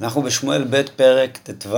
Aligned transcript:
אנחנו 0.00 0.22
בשמואל 0.22 0.64
ב' 0.70 0.82
פרק 0.96 1.38
ט"ו, 1.38 1.76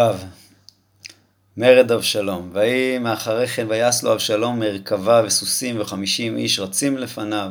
מרד 1.56 1.92
אבשלום. 1.92 2.50
ויהי 2.52 2.98
מאחרי 2.98 3.46
כן 3.46 3.66
ויעש 3.68 4.04
לו 4.04 4.12
אבשלום 4.12 4.60
מרכבה 4.60 5.22
וסוסים 5.26 5.80
וחמישים 5.80 6.36
איש 6.36 6.58
רצים 6.58 6.98
לפניו. 6.98 7.50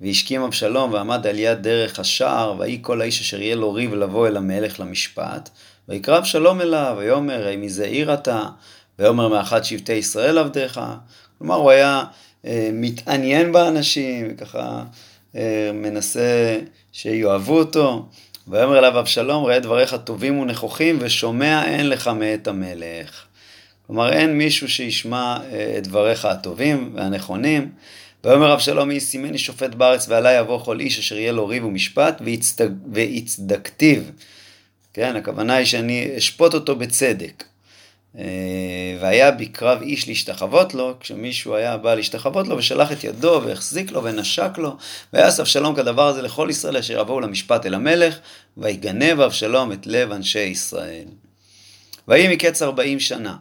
והשכים 0.00 0.42
אבשלום 0.42 0.92
ועמד 0.92 1.26
על 1.26 1.38
יד 1.38 1.62
דרך 1.62 1.98
השער, 1.98 2.54
ויהי 2.58 2.78
כל 2.82 3.00
האיש 3.00 3.20
אשר 3.20 3.40
יהיה 3.40 3.56
לו 3.56 3.72
ריב 3.72 3.94
לבוא 3.94 4.26
אל 4.26 4.36
המלך 4.36 4.80
למשפט. 4.80 5.50
ויקרא 5.88 6.18
אבשלום 6.18 6.60
אליו, 6.60 6.94
ויאמר, 6.98 7.46
האי 7.46 7.56
מזה 7.56 7.84
עיר 7.84 8.14
אתה? 8.14 8.42
ויאמר 8.98 9.28
מאחד 9.28 9.62
שבטי 9.62 9.92
ישראל 9.92 10.38
עבדיך. 10.38 10.80
כלומר, 11.38 11.54
הוא 11.54 11.70
היה 11.70 12.04
אה, 12.46 12.70
מתעניין 12.72 13.52
באנשים, 13.52 14.28
וככה 14.30 14.84
אה, 15.36 15.70
מנסה 15.74 16.58
שיאהבו 16.92 17.58
אותו. 17.58 18.08
ויאמר 18.48 18.78
אליו 18.78 18.98
אבשלום, 18.98 19.44
ראה 19.44 19.58
דבריך 19.58 19.96
טובים 20.04 20.38
ונכוחים, 20.38 20.98
ושומע 21.00 21.64
אין 21.66 21.88
לך 21.88 22.08
מאת 22.08 22.48
המלך. 22.48 23.24
כלומר, 23.86 24.12
אין 24.12 24.38
מישהו 24.38 24.68
שישמע 24.68 25.36
אה, 25.52 25.74
את 25.78 25.86
דבריך 25.86 26.24
הטובים 26.24 26.92
והנכונים. 26.94 27.70
ויאמר 28.24 28.54
אבשלום, 28.54 28.88
מי 28.88 29.00
שימני 29.00 29.38
שופט 29.38 29.74
בארץ, 29.74 30.08
ועלי 30.08 30.38
יבוא 30.38 30.64
כל 30.64 30.80
איש 30.80 30.98
אשר 30.98 31.18
יהיה 31.18 31.32
לו 31.32 31.46
ריב 31.46 31.64
ומשפט, 31.64 32.22
ויצדקתיו. 32.92 34.02
כן, 34.94 35.16
הכוונה 35.16 35.54
היא 35.54 35.66
שאני 35.66 36.08
אשפוט 36.18 36.54
אותו 36.54 36.76
בצדק. 36.76 37.44
אה, 38.18 38.24
והיה 39.00 39.30
בקרב 39.30 39.82
איש 39.82 40.08
להשתחוות 40.08 40.74
לו, 40.74 40.94
כשמישהו 41.00 41.54
היה 41.54 41.76
בא 41.76 41.94
להשתחוות 41.94 42.48
לו, 42.48 42.56
ושלח 42.56 42.92
את 42.92 43.04
ידו 43.04 43.40
והחזיק 43.44 43.90
לו 43.92 44.04
ונשק 44.04 44.50
לו, 44.58 44.76
ויעש 45.12 45.40
אבשלום 45.40 45.74
כדבר 45.74 46.08
הזה 46.08 46.22
לכל 46.22 46.48
ישראל 46.50 46.76
אשר 46.76 47.00
יבואו 47.00 47.20
למשפט 47.20 47.66
אל 47.66 47.74
המלך, 47.74 48.18
ויגנב 48.56 49.20
אבשלום 49.20 49.72
את 49.72 49.86
לב 49.86 50.12
אנשי 50.12 50.38
ישראל. 50.38 51.04
ויהי 52.08 52.34
מקץ 52.34 52.62
ארבעים 52.62 53.00
שנה, 53.00 53.36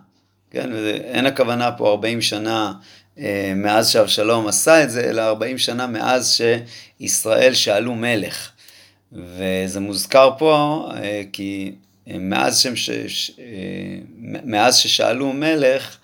כן, 0.51 0.69
ואין 0.73 1.25
הכוונה 1.25 1.71
פה 1.71 1.89
ארבעים 1.89 2.21
שנה 2.21 2.73
אה, 3.19 3.53
מאז 3.55 3.89
שאבשלום 3.89 4.47
עשה 4.47 4.83
את 4.83 4.89
זה, 4.89 5.09
אלא 5.09 5.21
ארבעים 5.21 5.57
שנה 5.57 5.87
מאז 5.87 6.39
שישראל 6.99 7.53
שאלו 7.53 7.95
מלך. 7.95 8.49
וזה 9.11 9.79
מוזכר 9.79 10.29
פה 10.37 10.87
אה, 10.95 11.23
כי 11.33 11.71
מאז, 12.07 12.59
שהם 12.59 12.75
ש... 12.75 12.89
מאז 14.45 14.77
ששאלו 14.77 15.33
מלך, 15.33 15.97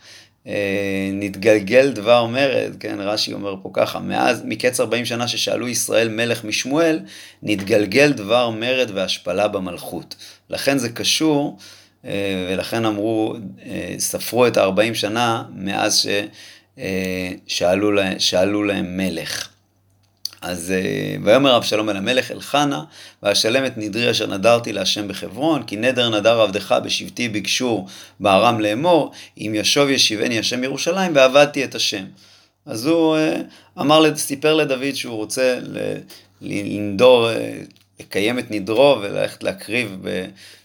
אה, 0.48 1.10
נתגלגל 1.14 1.92
דבר 1.92 2.26
מרד, 2.26 2.76
כן, 2.80 2.98
רש"י 3.00 3.34
אומר 3.34 3.56
פה 3.62 3.70
ככה, 3.74 4.00
מאז, 4.00 4.42
מקץ 4.46 4.80
40 4.80 5.06
שנה 5.06 5.28
ששאלו 5.28 5.68
ישראל 5.68 6.10
מלך 6.10 6.44
משמואל, 6.44 7.00
נתגלגל 7.44 8.12
דבר 8.12 8.50
מרד 8.50 8.92
והשפלה 8.94 9.48
במלכות. 9.48 10.16
לכן 10.50 10.78
זה 10.78 10.90
קשור, 10.90 11.58
אה, 12.06 12.48
ולכן 12.50 12.86
אמרו, 12.86 13.36
אה, 13.66 13.96
ספרו 13.98 14.48
את 14.48 14.58
ה-40 14.58 14.94
שנה 14.94 15.44
מאז 15.56 16.10
ששאלו 17.48 17.92
להם, 17.92 18.18
להם 18.68 18.98
מלך. 18.98 19.51
אז 20.42 20.72
אה, 20.72 21.16
ויאמר 21.24 21.58
אבשלום 21.58 21.90
אל 21.90 21.98
המלך 21.98 22.32
אל 22.32 22.42
חנה, 22.42 22.84
ואשלם 23.24 23.66
את 23.66 23.78
נדרי 23.78 24.12
אשר 24.12 24.28
נדרתי 24.28 24.74
להשם 24.74 25.08
בחברון, 25.08 25.64
כי 25.64 25.76
נדר 25.76 26.10
נדר 26.10 26.42
עבדך 26.42 26.76
בשבטי 26.84 27.30
ביקשו 27.30 27.86
בארם 28.20 28.60
לאמור, 28.60 29.12
אם 29.38 29.52
ישוב 29.56 29.90
ישיבני 29.90 30.40
השם 30.40 30.64
ירושלים, 30.64 31.12
ועבדתי 31.16 31.64
את 31.64 31.76
השם. 31.76 32.06
אז 32.66 32.86
הוא 32.86 33.16
אה, 33.18 33.42
אמר, 33.80 34.16
סיפר 34.16 34.54
לדוד 34.54 34.96
שהוא 34.96 35.16
רוצה 35.16 35.60
לנדור, 36.42 37.30
אה, 37.30 37.60
לקיים 38.00 38.40
את 38.40 38.52
נדרו 38.52 38.98
וללכת 39.02 39.44
להקריב 39.44 39.98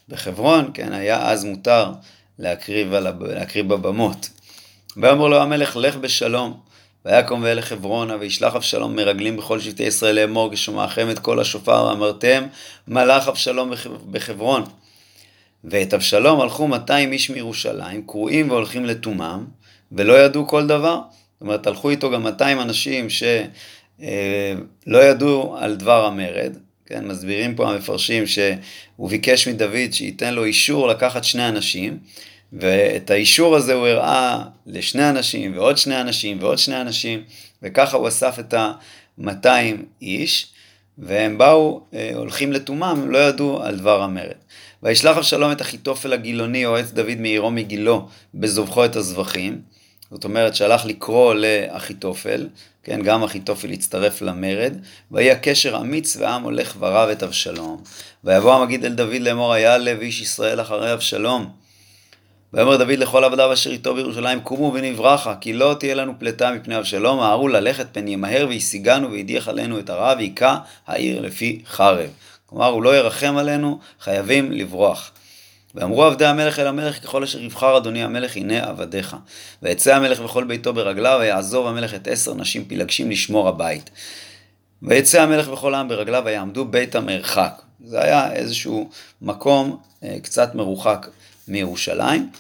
בחברון, 0.09 0.71
כן, 0.75 0.93
היה 0.93 1.31
אז 1.31 1.45
מותר 1.45 1.93
להקריב, 2.39 2.95
להקריב 3.21 3.69
בבמות. 3.69 4.29
ויאמר 4.97 5.29
לו 5.29 5.43
המלך, 5.43 5.77
לך 5.77 5.97
בשלום. 5.97 6.66
ויקום 7.07 7.43
ואלה 7.43 7.63
חברונה, 7.63 8.17
וישלח 8.21 8.55
אבשלום 8.55 8.97
מרגלים 8.97 9.37
בכל 9.37 9.61
שבטי 9.61 9.83
ישראל 9.83 10.15
לאמור, 10.15 10.53
כשמעכם 10.53 11.11
את 11.11 11.19
כל 11.19 11.41
השופר, 11.41 11.85
ואמרתם, 11.85 12.45
מלך 12.89 13.29
אבשלום 13.29 13.73
בחברון. 14.11 14.65
ואת 15.65 15.95
אבשלום 15.95 16.41
הלכו 16.41 16.69
200 16.69 17.13
איש 17.13 17.31
מירושלים, 17.31 18.03
קרואים 18.07 18.51
והולכים 18.51 18.85
לתומם, 18.85 19.45
ולא 19.93 20.25
ידעו 20.25 20.47
כל 20.47 20.67
דבר. 20.67 21.01
זאת 21.33 21.41
אומרת, 21.41 21.67
הלכו 21.67 21.91
איתו 21.91 22.11
גם 22.11 22.23
200 22.23 22.61
אנשים 22.61 23.07
שלא 23.11 24.99
ידעו 24.99 25.57
על 25.59 25.77
דבר 25.77 26.05
המרד. 26.05 26.57
כן, 26.87 27.07
מסבירים 27.07 27.55
פה 27.55 27.71
המפרשים 27.71 28.27
שהוא 28.27 29.11
ביקש 29.11 29.49
מדוד 29.49 29.93
שייתן 29.93 30.35
לו 30.35 30.45
אישור 30.45 30.89
לקחת 30.89 31.25
שני 31.25 31.49
אנשים, 31.49 31.99
ואת 32.53 33.11
האישור 33.11 33.57
הזה 33.57 33.75
הוא 33.75 33.87
הראה 33.87 34.43
לשני 34.67 35.11
אנשים 35.11 35.53
ועוד 35.57 35.79
שני 35.79 36.01
אנשים 36.01 36.39
ועוד 36.41 36.59
שני 36.59 36.81
אנשים, 36.81 37.23
וככה 37.63 37.97
הוא 37.97 38.09
אסף 38.09 38.39
את 38.39 38.55
ה-200 38.55 39.47
איש, 40.03 40.53
והם 40.99 41.39
באו, 41.39 41.81
אה, 41.95 42.11
הולכים 42.15 42.53
לתומם, 42.53 42.83
הם 42.83 43.11
לא 43.11 43.19
ידעו 43.19 43.63
על 43.63 43.77
דבר 43.77 44.03
המרד. 44.03 44.37
וישלח 44.83 45.17
אבשלום 45.17 45.53
את 45.53 45.61
אחיתופל 45.61 46.13
הגילוני, 46.13 46.59
יועץ 46.59 46.91
דוד 46.91 47.17
מעירו 47.19 47.51
מגילו, 47.51 48.09
בזובחו 48.35 48.85
את 48.85 48.97
הזבחים. 48.97 49.61
זאת 50.11 50.25
אומרת, 50.25 50.55
שלח 50.55 50.87
לקרוא 50.87 51.35
לאחיתופל, 51.35 52.49
כן, 52.83 53.03
גם 53.03 53.23
אחיתופל 53.23 53.71
הצטרף 53.71 54.23
למרד, 54.23 54.75
ויהי 55.11 55.31
הקשר 55.31 55.77
אמיץ 55.77 56.17
ועם 56.17 56.43
הולך 56.43 56.77
ורב 56.79 57.09
את 57.09 57.23
אבשלום. 57.23 57.83
ויבוא 58.25 58.55
המגיד 58.55 58.85
אל 58.85 58.93
דוד 58.93 59.21
לאמור, 59.21 59.53
היה 59.53 59.79
לב 59.79 60.01
איש 60.01 60.21
ישראל 60.21 60.61
אחרי 60.61 60.93
אבשלום. 60.93 61.66
ויאמר 62.57 62.77
דוד 62.77 62.99
לכל 62.99 63.25
עבדיו 63.25 63.53
אשר 63.53 63.71
איתו 63.71 63.95
בירושלים, 63.95 64.41
קומו 64.41 64.73
ונברחה, 64.75 65.35
כי 65.41 65.53
לא 65.53 65.77
תהיה 65.79 65.95
לנו 65.95 66.13
פלטה 66.19 66.53
מפני 66.53 66.79
אבשלום, 66.79 67.19
מהרו 67.19 67.49
ללכת 67.49 67.87
פן 67.93 68.09
ימהר 68.09 68.47
וישיגנו 68.49 69.11
וידיח 69.11 69.49
עלינו 69.49 69.79
את 69.79 69.91
הרע, 69.91 70.15
ויכה 70.19 70.59
העיר 70.87 71.21
לפי 71.21 71.63
חרב. 71.67 72.11
כלומר, 72.47 72.67
הוא 72.67 72.83
לא 72.83 72.97
ירחם 72.97 73.37
עלינו, 73.37 73.79
חייבים 74.01 74.53
לברוח. 74.53 75.11
ואמרו 75.75 76.05
עבדי 76.05 76.27
המלך 76.27 76.59
אל 76.59 76.67
המלך, 76.67 77.03
ככל 77.03 77.23
אשר 77.23 77.43
יבחר 77.43 77.77
אדוני 77.77 78.05
המלך, 78.05 78.37
הנה 78.37 78.65
עבדיך. 78.65 79.17
ויצא 79.63 79.97
המלך 79.97 80.25
וכל 80.25 80.45
ביתו 80.45 80.73
ברגליו, 80.73 81.19
ויעזוב 81.21 81.67
המלך 81.67 81.95
את 81.95 82.09
עשר 82.09 82.35
נשים 82.35 82.65
פילגשים 82.65 83.11
לשמור 83.11 83.49
הבית. 83.49 83.91
ויצא 84.83 85.23
המלך 85.23 85.53
וכל 85.53 85.75
העם 85.75 85.89
ברגליו, 85.89 86.23
ויעמדו 86.27 86.65
בית 86.65 86.95
המרחק. 86.95 87.63
זה 87.85 88.03
היה 88.03 88.33
איזשהו 88.33 88.91
מקום 89.23 89.79
אה, 90.05 90.17
קצת 90.23 90.55
מרוחק 90.55 91.07
מירושלים, 91.49 92.31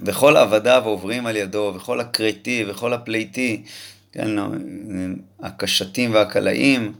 וכל 0.00 0.36
עבדיו 0.36 0.82
עוברים 0.84 1.26
על 1.26 1.36
ידו, 1.36 1.72
וכל 1.76 2.00
הכרתי 2.00 2.64
וכל 2.68 2.92
הפליטי, 2.92 3.62
כן, 4.12 4.30
הקשתים 5.40 6.14
והקלעים, 6.14 6.92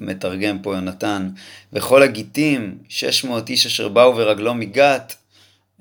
מתרגם 0.00 0.58
פה 0.58 0.74
יונתן, 0.74 1.28
וכל 1.72 2.02
הגיטים, 2.02 2.78
600 2.88 3.48
איש 3.48 3.66
אשר 3.66 3.88
באו 3.88 4.12
ברגלו 4.12 4.54
מגת, 4.54 5.14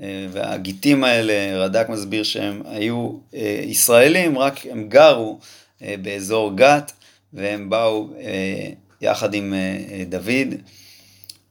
אה, 0.02 0.28
והגיטים 0.32 1.04
האלה, 1.04 1.58
רד"ק 1.58 1.90
מסביר 1.90 2.24
שהם 2.24 2.62
היו 2.66 3.12
אה, 3.36 3.60
ישראלים, 3.64 4.38
רק 4.38 4.66
הם 4.66 4.90
גרו 4.90 5.40
אה, 5.82 5.96
באזור 6.02 6.56
גת, 6.56 6.92
והם 7.34 7.70
באו 7.70 8.10
יחד 9.02 9.34
עם 9.34 9.54
דוד. 10.10 10.54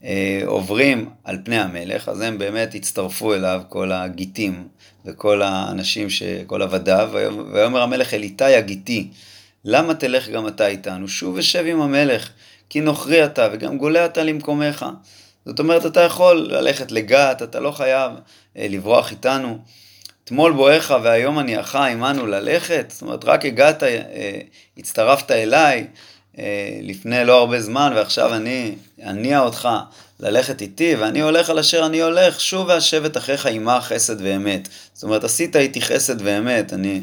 אה, 0.04 0.40
עוברים 0.46 1.10
על 1.24 1.38
פני 1.44 1.58
המלך, 1.58 2.08
אז 2.08 2.20
הם 2.20 2.38
באמת 2.38 2.74
הצטרפו 2.74 3.34
אליו 3.34 3.62
כל 3.68 3.92
הגיטים 3.92 4.68
וכל 5.04 5.42
האנשים, 5.42 6.10
ש... 6.10 6.22
כל 6.46 6.62
עבדיו, 6.62 7.10
ויאמר 7.52 7.82
המלך 7.82 8.14
אל 8.14 8.22
איתי 8.22 8.44
הגיטי, 8.44 9.08
למה 9.64 9.94
תלך 9.94 10.28
גם 10.28 10.48
אתה 10.48 10.66
איתנו? 10.66 11.08
שוב 11.08 11.34
ושב 11.38 11.64
עם 11.66 11.80
המלך, 11.80 12.30
כי 12.70 12.80
נוכרי 12.80 13.24
אתה 13.24 13.48
וגם 13.52 13.78
גולה 13.78 14.04
אתה 14.04 14.22
למקומך. 14.22 14.86
זאת 15.46 15.58
אומרת, 15.58 15.86
אתה 15.86 16.00
יכול 16.00 16.36
ללכת 16.50 16.92
לגת, 16.92 17.42
אתה 17.42 17.60
לא 17.60 17.70
חייב 17.70 18.12
אה, 18.56 18.66
לברוח 18.70 19.10
איתנו. 19.10 19.58
אתמול 20.24 20.52
בואך 20.52 20.94
והיום 21.02 21.38
הניעך 21.38 21.74
עמנו 21.74 22.26
ללכת, 22.26 22.86
זאת 22.88 23.02
אומרת, 23.02 23.24
רק 23.24 23.44
הגעת, 23.44 23.82
אה, 23.82 24.40
הצטרפת 24.78 25.30
אליי, 25.30 25.86
לפני 26.82 27.24
לא 27.24 27.38
הרבה 27.38 27.60
זמן, 27.60 27.92
ועכשיו 27.96 28.34
אני 28.34 28.74
אניע 29.02 29.40
אותך 29.40 29.68
ללכת 30.20 30.60
איתי, 30.60 30.94
ואני 30.94 31.20
הולך 31.20 31.50
על 31.50 31.58
אשר 31.58 31.86
אני 31.86 32.02
הולך, 32.02 32.40
שוב 32.40 32.68
והשבת 32.68 33.16
אחיך 33.16 33.46
עמה 33.46 33.80
חסד 33.80 34.16
ואמת. 34.20 34.68
זאת 34.92 35.02
אומרת, 35.02 35.24
עשית 35.24 35.56
איתי 35.56 35.80
חסד 35.80 36.16
ואמת, 36.18 36.72
אני, 36.72 37.02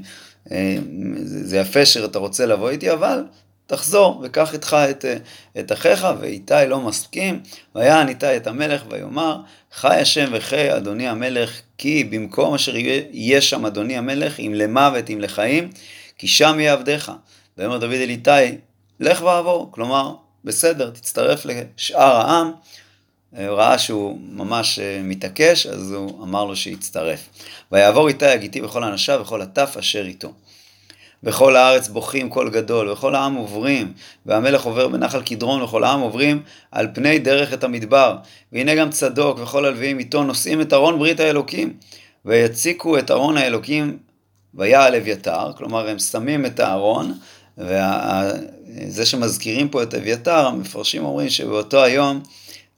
אה, 0.51 0.77
זה 1.23 1.57
יפה 1.57 1.85
שאתה 1.85 2.19
רוצה 2.19 2.45
לבוא 2.45 2.69
איתי, 2.69 2.91
אבל 2.91 3.23
תחזור 3.67 4.21
וקח 4.23 4.53
איתך 4.53 4.77
את, 4.89 5.05
אה, 5.05 5.17
את 5.59 5.71
אחיך, 5.71 6.07
ואיתי 6.19 6.53
לא 6.67 6.79
מסכים, 6.79 7.39
ויען 7.75 8.07
איתי 8.07 8.37
את 8.37 8.47
המלך 8.47 8.83
ויאמר, 8.89 9.37
חי 9.73 9.95
השם 9.95 10.29
וחי 10.31 10.77
אדוני 10.77 11.07
המלך, 11.07 11.61
כי 11.77 12.03
במקום 12.03 12.53
אשר 12.53 12.75
יהיה 12.75 13.41
שם 13.41 13.65
אדוני 13.65 13.97
המלך, 13.97 14.39
אם 14.39 14.53
למוות 14.55 15.09
אם 15.09 15.21
לחיים, 15.21 15.69
כי 16.17 16.27
שם 16.27 16.59
יהיה 16.59 16.73
עבדיך. 16.73 17.11
ויאמר 17.57 17.77
דוד 17.77 17.93
אל 17.93 18.09
איתי, 18.09 18.57
לך 19.01 19.21
ועבור. 19.21 19.71
כלומר, 19.71 20.13
בסדר, 20.43 20.89
תצטרף 20.89 21.45
לשאר 21.45 22.15
העם, 22.15 22.51
הוא 23.31 23.45
ראה 23.47 23.77
שהוא 23.77 24.19
ממש 24.29 24.79
מתעקש, 25.03 25.67
אז 25.67 25.91
הוא 25.91 26.23
אמר 26.23 26.45
לו 26.45 26.55
שיצטרף. 26.55 27.29
ויעבור 27.71 28.07
איתה 28.07 28.33
יגיתי 28.33 28.61
וכל 28.61 28.83
אנשיו 28.83 29.19
וכל 29.21 29.41
הטף 29.41 29.75
אשר 29.79 30.05
איתו. 30.05 30.33
וכל 31.23 31.55
הארץ 31.55 31.87
בוכים 31.87 32.29
קול 32.29 32.49
גדול, 32.49 32.89
וכל 32.89 33.15
העם 33.15 33.35
עוברים, 33.35 33.93
והמלך 34.25 34.63
עובר 34.63 34.87
בנחל 34.87 35.21
קדרון, 35.21 35.61
וכל 35.61 35.83
העם 35.83 35.99
עוברים 35.99 36.43
על 36.71 36.87
פני 36.93 37.19
דרך 37.19 37.53
את 37.53 37.63
המדבר. 37.63 38.15
והנה 38.51 38.75
גם 38.75 38.89
צדוק 38.89 39.39
וכל 39.39 39.65
הלוויים 39.65 39.99
איתו 39.99 40.23
נושאים 40.23 40.61
את 40.61 40.73
ארון 40.73 40.99
ברית 40.99 41.19
האלוקים, 41.19 41.73
ויציקו 42.25 42.97
את 42.97 43.11
ארון 43.11 43.37
האלוקים 43.37 43.97
ויעל 44.53 44.95
אביתר, 44.95 45.51
כלומר 45.57 45.89
הם 45.89 45.99
שמים 45.99 46.45
את 46.45 46.59
הארון, 46.59 47.13
וזה 48.75 49.05
שמזכירים 49.05 49.69
פה 49.69 49.83
את 49.83 49.93
אביתר, 49.93 50.45
המפרשים 50.47 51.05
אומרים 51.05 51.29
שבאותו 51.29 51.83
היום 51.83 52.21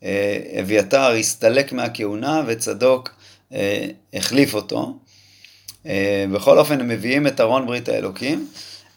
אה, 0.03 0.39
אביתר 0.59 1.11
הסתלק 1.11 1.73
מהכהונה 1.73 2.43
וצדוק 2.47 3.09
אה, 3.53 3.85
החליף 4.13 4.53
אותו. 4.53 4.97
אה, 5.85 6.25
בכל 6.33 6.59
אופן 6.59 6.79
הם 6.79 6.87
מביאים 6.87 7.27
את 7.27 7.41
ארון 7.41 7.65
ברית 7.65 7.89
האלוקים 7.89 8.47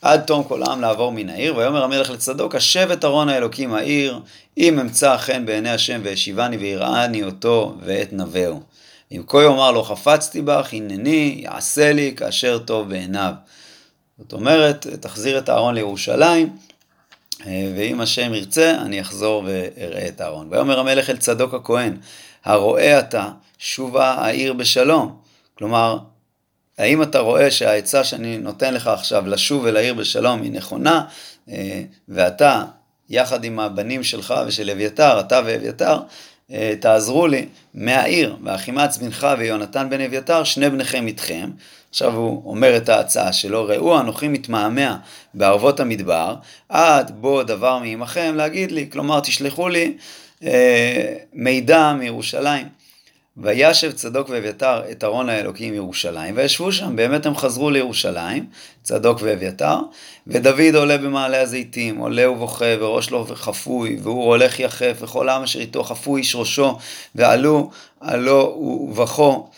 עד 0.03 0.21
תום 0.21 0.45
כל 0.45 0.63
העם 0.63 0.81
לעבור 0.81 1.13
מן 1.13 1.29
העיר, 1.29 1.57
ויאמר 1.57 1.85
המלך 1.85 2.11
לצדוק, 2.11 2.55
השב 2.55 2.91
את 2.91 3.05
ארון 3.05 3.29
האלוקים 3.29 3.75
העיר, 3.75 4.21
אם 4.59 4.79
אמצא 4.79 5.17
חן 5.17 5.47
בעיני 5.47 5.71
השם 5.71 6.01
והשיבני 6.05 6.57
ויראני 6.57 7.25
אותו 7.25 7.75
ואת 7.83 8.13
נבהו. 8.13 8.61
אם 9.13 9.23
כה 9.27 9.43
יאמר 9.43 9.73
לו 9.73 9.83
חפצתי 9.83 10.43
בך, 10.43 10.69
הנני, 10.73 11.41
יעשה 11.43 11.93
לי 11.93 12.15
כאשר 12.17 12.59
טוב 12.59 12.89
בעיניו. 12.89 13.33
זאת 14.19 14.33
אומרת, 14.33 14.87
תחזיר 15.01 15.39
את 15.39 15.49
הארון 15.49 15.75
לירושלים, 15.75 16.57
ואם 17.45 18.01
השם 18.01 18.35
ירצה, 18.35 18.71
אני 18.71 19.01
אחזור 19.01 19.45
ואראה 19.47 20.09
את 20.09 20.21
הארון. 20.21 20.49
ויאמר 20.51 20.81
המלך 20.81 21.11
אל 21.11 21.17
צדוק 21.17 21.55
הכהן, 21.55 21.97
הרואה 22.45 22.99
אתה, 22.99 23.29
שובה 23.59 24.11
העיר 24.11 24.53
בשלום. 24.53 25.21
כלומר, 25.59 25.99
האם 26.79 27.03
אתה 27.03 27.19
רואה 27.19 27.51
שהעצה 27.51 28.05
שאני 28.05 28.39
נותן 28.39 28.75
לך 28.75 28.87
עכשיו 28.87 29.27
לשוב 29.27 29.67
אל 29.67 29.77
העיר 29.77 29.95
בשלום 29.95 30.43
היא 30.43 30.53
נכונה, 30.53 31.05
אה, 31.49 31.83
ואתה, 32.09 32.65
יחד 33.09 33.45
עם 33.45 33.61
הבנים 33.61 34.05
שלך 34.05 34.35
ושל 34.47 34.71
אביתר, 34.71 35.21
אתה 35.21 35.41
ואביתר, 35.47 35.93
אה, 35.93 35.99
תעזרו 36.81 37.27
לי 37.27 37.47
מהעיר, 37.75 38.37
ואחימץ 38.45 38.97
בנך 38.97 39.27
ויונתן 39.39 39.91
בן 39.91 40.01
אביתר, 40.01 40.45
שני 40.45 40.71
בניכם 40.71 41.07
איתכם. 41.07 41.51
עכשיו 41.91 42.17
הוא 42.17 42.51
אומר 42.51 42.77
את 42.77 42.89
ההצעה 42.89 43.33
שלו, 43.33 43.65
ראו 43.65 44.01
אנוכי 44.01 44.29
מתמהמה 44.29 44.97
בערבות 45.35 45.81
המדבר, 45.81 46.35
עד 46.69 47.11
בוא 47.21 47.43
דבר 47.43 47.79
מעמכם 47.79 48.35
להגיד 48.35 48.73
לי, 48.73 48.91
כלומר 48.93 49.21
תשלחו 49.21 49.69
לי 49.69 49.97
אה, 50.43 51.15
מידע 51.33 51.93
מירושלים. 51.93 52.86
וישב 53.39 53.93
צדוק 53.93 54.29
ואביתר 54.29 54.83
את 54.91 55.05
ארון 55.05 55.29
האלוקים 55.29 55.75
ירושלים, 55.75 56.37
וישבו 56.37 56.73
שם, 56.73 56.97
באמת 56.97 57.27
הם 57.27 57.37
חזרו 57.37 57.71
לירושלים, 57.71 58.47
צדוק 58.83 59.19
ואביתר, 59.23 59.79
ודוד 60.27 60.75
עולה 60.75 60.99
במעלה 60.99 61.41
הזיתים, 61.41 61.97
עולה 61.99 62.31
ובוכה, 62.31 62.65
וראש 62.81 63.11
לו 63.11 63.27
חפוי, 63.35 63.99
והוא 64.03 64.25
הולך 64.25 64.61
יחף, 64.61 64.97
וכל 65.01 65.29
העם 65.29 65.43
אשר 65.43 65.61
איתו 65.61 65.83
חפוי 65.85 66.21
איש 66.21 66.35
ראשו, 66.35 66.79
ועלו, 67.15 67.71
עלו 68.01 68.39
ובכו, 68.91 69.51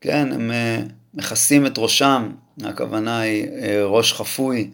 כן, 0.00 0.32
הם 0.32 0.50
אה, 0.50 0.80
מכסים 1.14 1.66
את 1.66 1.78
ראשם, 1.78 2.30
הכוונה 2.64 3.20
היא 3.20 3.46
אה, 3.62 3.84
ראש 3.84 4.12
חפוי. 4.12 4.70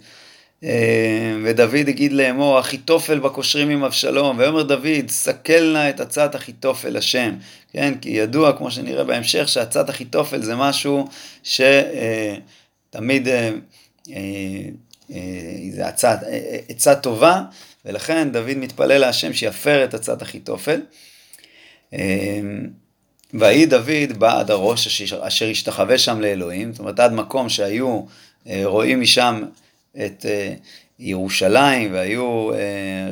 אה, 0.64 1.36
ודוד 1.44 1.88
הגיד 1.88 2.12
לאמור, 2.12 2.60
אחיתופל 2.60 3.18
בקושרים 3.18 3.70
עם 3.70 3.84
אבשלום, 3.84 4.38
ויאמר 4.38 4.62
דוד, 4.62 5.08
סכל 5.08 5.72
נא 5.72 5.90
את 5.90 6.00
עצת 6.00 6.36
אחיתופל 6.36 6.96
השם, 6.96 7.34
כן, 7.72 7.94
כי 8.00 8.10
ידוע, 8.10 8.52
כמו 8.56 8.70
שנראה 8.70 9.04
בהמשך, 9.04 9.48
שעצת 9.48 9.90
אחיתופל 9.90 10.42
זה 10.42 10.56
משהו 10.56 11.08
שתמיד, 11.42 13.28
אה, 13.28 13.50
אה, 14.10 15.18
זה 15.70 15.86
עצה, 15.86 16.14
עצה 16.68 16.94
טובה, 16.94 17.42
ולכן 17.84 18.32
דוד 18.32 18.54
מתפלל 18.56 18.98
להשם 18.98 19.32
שיפר 19.32 19.84
את 19.84 19.94
עצת 19.94 20.22
אחיתופל. 20.22 20.80
ויהי 23.34 23.66
דוד 23.66 24.12
בעד 24.18 24.50
הראש 24.50 25.02
אשר 25.12 25.50
השתחווה 25.50 25.98
שם 25.98 26.20
לאלוהים, 26.20 26.72
זאת 26.72 26.78
אומרת 26.78 27.00
עד 27.00 27.12
מקום 27.12 27.48
שהיו 27.48 28.02
רואים 28.64 29.00
משם 29.00 29.42
את 30.04 30.26
אה, 30.28 30.54
ירושלים 30.98 31.92
והיו 31.92 32.52
אה, 32.52 32.58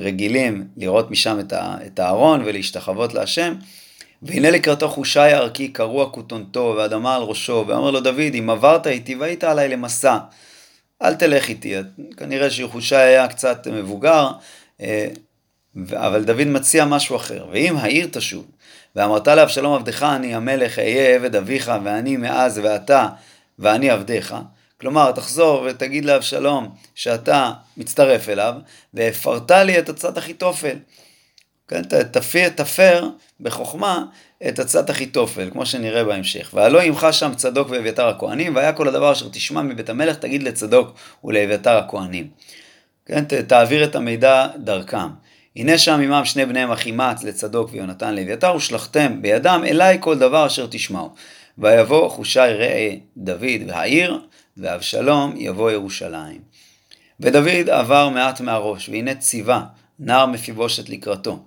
רגילים 0.01 0.65
לראות 0.77 1.11
משם 1.11 1.39
את 1.87 1.99
הארון 1.99 2.43
ולהשתחוות 2.45 3.15
להשם. 3.15 3.55
והנה 4.23 4.51
לקראתו 4.51 4.89
חושי 4.89 5.21
ערכי 5.21 5.69
קרוע 5.69 6.11
כותונתו 6.11 6.75
ואדמה 6.79 7.17
על 7.17 7.23
ראשו, 7.23 7.65
ואומר 7.69 7.91
לו 7.91 8.01
דוד, 8.01 8.35
אם 8.39 8.51
עברת 8.51 8.87
איתי 8.87 9.15
והיית 9.15 9.45
עליי 9.45 9.69
למסע, 9.69 10.19
אל 11.03 11.15
תלך 11.15 11.49
איתי. 11.49 11.75
כנראה 12.17 12.51
שחושי 12.51 12.97
היה 12.97 13.29
קצת 13.29 13.67
מבוגר, 13.67 14.29
אה, 14.81 15.09
אבל 15.93 16.25
דוד 16.25 16.45
מציע 16.45 16.85
משהו 16.85 17.17
אחר. 17.17 17.47
ואם 17.53 17.77
העיר 17.77 18.09
תשוב, 18.13 18.47
ואמרת 18.97 19.29
לאבשלום 19.29 19.75
עבדך 19.75 20.03
אני 20.03 20.35
המלך, 20.35 20.79
אהיה 20.79 21.15
עבד 21.15 21.37
אביך, 21.37 21.73
ואני 21.85 22.17
מאז 22.17 22.61
ואתה, 22.63 23.09
ואני 23.59 23.91
עבדיך, 23.91 24.35
כלומר, 24.85 25.13
תחזור 25.13 25.67
ותגיד 25.67 26.05
לאבשלום 26.05 26.69
שאתה 26.95 27.53
מצטרף 27.77 28.29
אליו, 28.29 28.55
והפרת 28.95 29.51
לי 29.51 29.79
את 29.79 29.89
עצת 29.89 30.19
אחיתופל. 30.19 30.77
כן, 31.69 31.83
תפיר, 32.11 32.49
תפר 32.49 33.09
בחוכמה 33.41 34.05
את 34.49 34.59
עצת 34.59 34.91
אחיתופל, 34.91 35.51
כמו 35.51 35.67
שנראה 35.67 36.05
בהמשך. 36.05 36.51
והלא 36.55 36.83
ימך 36.83 37.07
שם 37.11 37.35
צדוק 37.35 37.71
ואביתר 37.71 38.09
הכהנים, 38.09 38.57
והיה 38.57 38.73
כל 38.73 38.89
הדבר 38.89 39.13
אשר 39.13 39.29
תשמע 39.33 39.63
מבית 39.63 39.89
המלך, 39.89 40.17
תגיד 40.17 40.43
לצדוק 40.43 40.95
ולאביתר 41.25 41.77
הכהנים. 41.77 42.31
כן, 43.07 43.25
תעביר 43.25 43.85
את 43.85 43.97
המידע 43.97 44.47
דרכם. 44.57 45.09
הנה 45.57 45.79
שם 45.79 46.01
עמם 46.01 46.25
שני 46.25 46.47
בניהם 46.47 46.73
אחימץ 46.73 47.23
לצדוק 47.23 47.71
ויונתן 47.73 48.15
לאביתר, 48.15 48.55
ושלחתם 48.57 49.23
בידם 49.23 49.63
אליי 49.67 49.99
כל 50.01 50.19
דבר 50.19 50.47
אשר 50.47 50.67
תשמעו. 50.71 51.15
ויבוא 51.59 52.09
חושי 52.09 52.39
ראה 52.39 52.95
דוד 53.17 53.63
והעיר, 53.69 54.21
ואבשלום 54.56 55.35
יבוא 55.37 55.71
ירושלים. 55.71 56.41
ודוד 57.21 57.71
עבר 57.71 58.09
מעט 58.09 58.41
מהראש, 58.41 58.89
והנה 58.89 59.15
ציווה, 59.15 59.65
נער 59.99 60.27
מפיבושת 60.27 60.89
לקראתו. 60.89 61.43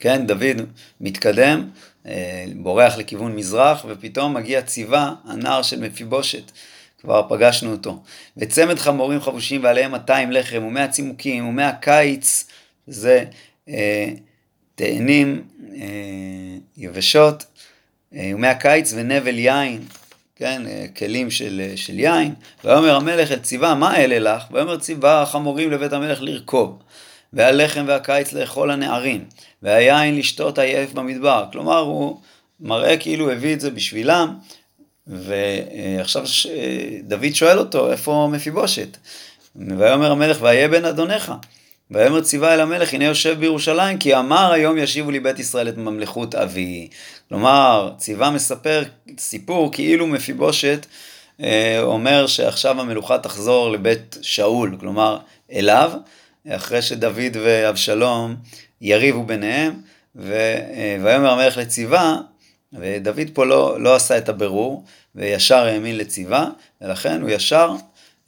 כן, 0.00 0.26
דוד 0.26 0.62
מתקדם, 1.00 1.68
אה, 2.06 2.44
בורח 2.56 2.96
לכיוון 2.96 3.36
מזרח, 3.36 3.84
ופתאום 3.88 4.34
מגיע 4.34 4.62
ציווה, 4.62 5.14
הנער 5.24 5.62
של 5.62 5.80
מפיבושת. 5.80 6.52
כבר 7.06 7.22
פגשנו 7.28 7.72
אותו. 7.72 8.02
וצמד 8.36 8.78
חמורים 8.78 9.20
חבושים 9.20 9.64
ועליהם 9.64 9.90
200 9.90 10.32
לחם 10.32 10.64
ומאה 10.64 10.88
צימוקים 10.88 11.46
ומאה 11.46 11.72
קיץ, 11.72 12.46
זה 12.86 13.24
אה, 13.68 14.08
תאנים 14.74 15.44
אה, 15.74 15.86
יבשות, 16.76 17.44
אה, 18.14 18.30
ומאה 18.34 18.54
קיץ 18.54 18.92
ונבל 18.96 19.38
יין, 19.38 19.82
כן, 20.38 20.62
אה, 20.66 20.86
כלים 20.96 21.30
של, 21.30 21.62
אה, 21.64 21.76
של 21.76 21.98
יין, 21.98 22.34
ויאמר 22.64 22.96
המלך 22.96 23.32
אל 23.32 23.38
ציווה, 23.38 23.74
מה 23.74 23.96
אלה 23.96 24.18
לך? 24.18 24.42
ויאמר 24.50 24.78
ציווה 24.78 25.22
החמורים 25.22 25.70
לבית 25.70 25.92
המלך 25.92 26.22
לרכוב, 26.22 26.78
והלחם 27.32 27.84
והקיץ 27.88 28.32
לאכול 28.32 28.70
הנערים, 28.70 29.24
והיין 29.62 30.16
לשתות 30.16 30.58
עייף 30.58 30.92
במדבר. 30.92 31.44
כלומר, 31.52 31.78
הוא 31.78 32.20
מראה 32.60 32.96
כאילו 32.96 33.30
הביא 33.30 33.54
את 33.54 33.60
זה 33.60 33.70
בשבילם, 33.70 34.34
ועכשיו 35.06 36.24
דוד 37.02 37.34
שואל 37.34 37.58
אותו, 37.58 37.92
איפה 37.92 38.28
מפיבושת? 38.32 38.96
ויאמר 39.56 40.10
המלך, 40.10 40.38
והיה 40.40 40.68
בן 40.68 40.84
אדונך. 40.84 41.32
ויאמר 41.90 42.20
ציווה 42.20 42.54
אל 42.54 42.60
המלך, 42.60 42.94
הנה 42.94 43.04
יושב 43.04 43.36
בירושלים, 43.40 43.98
כי 43.98 44.14
אמר 44.16 44.52
היום 44.52 44.78
ישיבו 44.78 45.10
לי 45.10 45.20
בית 45.20 45.38
ישראל 45.38 45.68
את 45.68 45.76
ממלכות 45.76 46.34
אבי. 46.34 46.88
כלומר, 47.28 47.92
ציווה 47.96 48.30
מספר 48.30 48.82
סיפור 49.18 49.72
כאילו 49.72 50.06
מפיבושת 50.06 50.86
אה, 51.42 51.80
אומר 51.82 52.26
שעכשיו 52.26 52.80
המלוכה 52.80 53.18
תחזור 53.18 53.70
לבית 53.70 54.18
שאול, 54.22 54.76
כלומר 54.80 55.18
אליו, 55.52 55.92
אחרי 56.48 56.82
שדוד 56.82 57.36
ואבשלום 57.44 58.36
יריבו 58.80 59.22
ביניהם, 59.22 59.72
אה, 60.30 60.96
ויאמר 61.02 61.30
המלך 61.30 61.56
לציווה, 61.56 62.16
ודוד 62.72 63.30
פה 63.32 63.46
לא, 63.46 63.80
לא 63.80 63.94
עשה 63.94 64.18
את 64.18 64.28
הבירור, 64.28 64.84
וישר 65.14 65.64
האמין 65.64 65.98
לציווה, 65.98 66.48
ולכן 66.80 67.22
הוא 67.22 67.30
ישר 67.30 67.74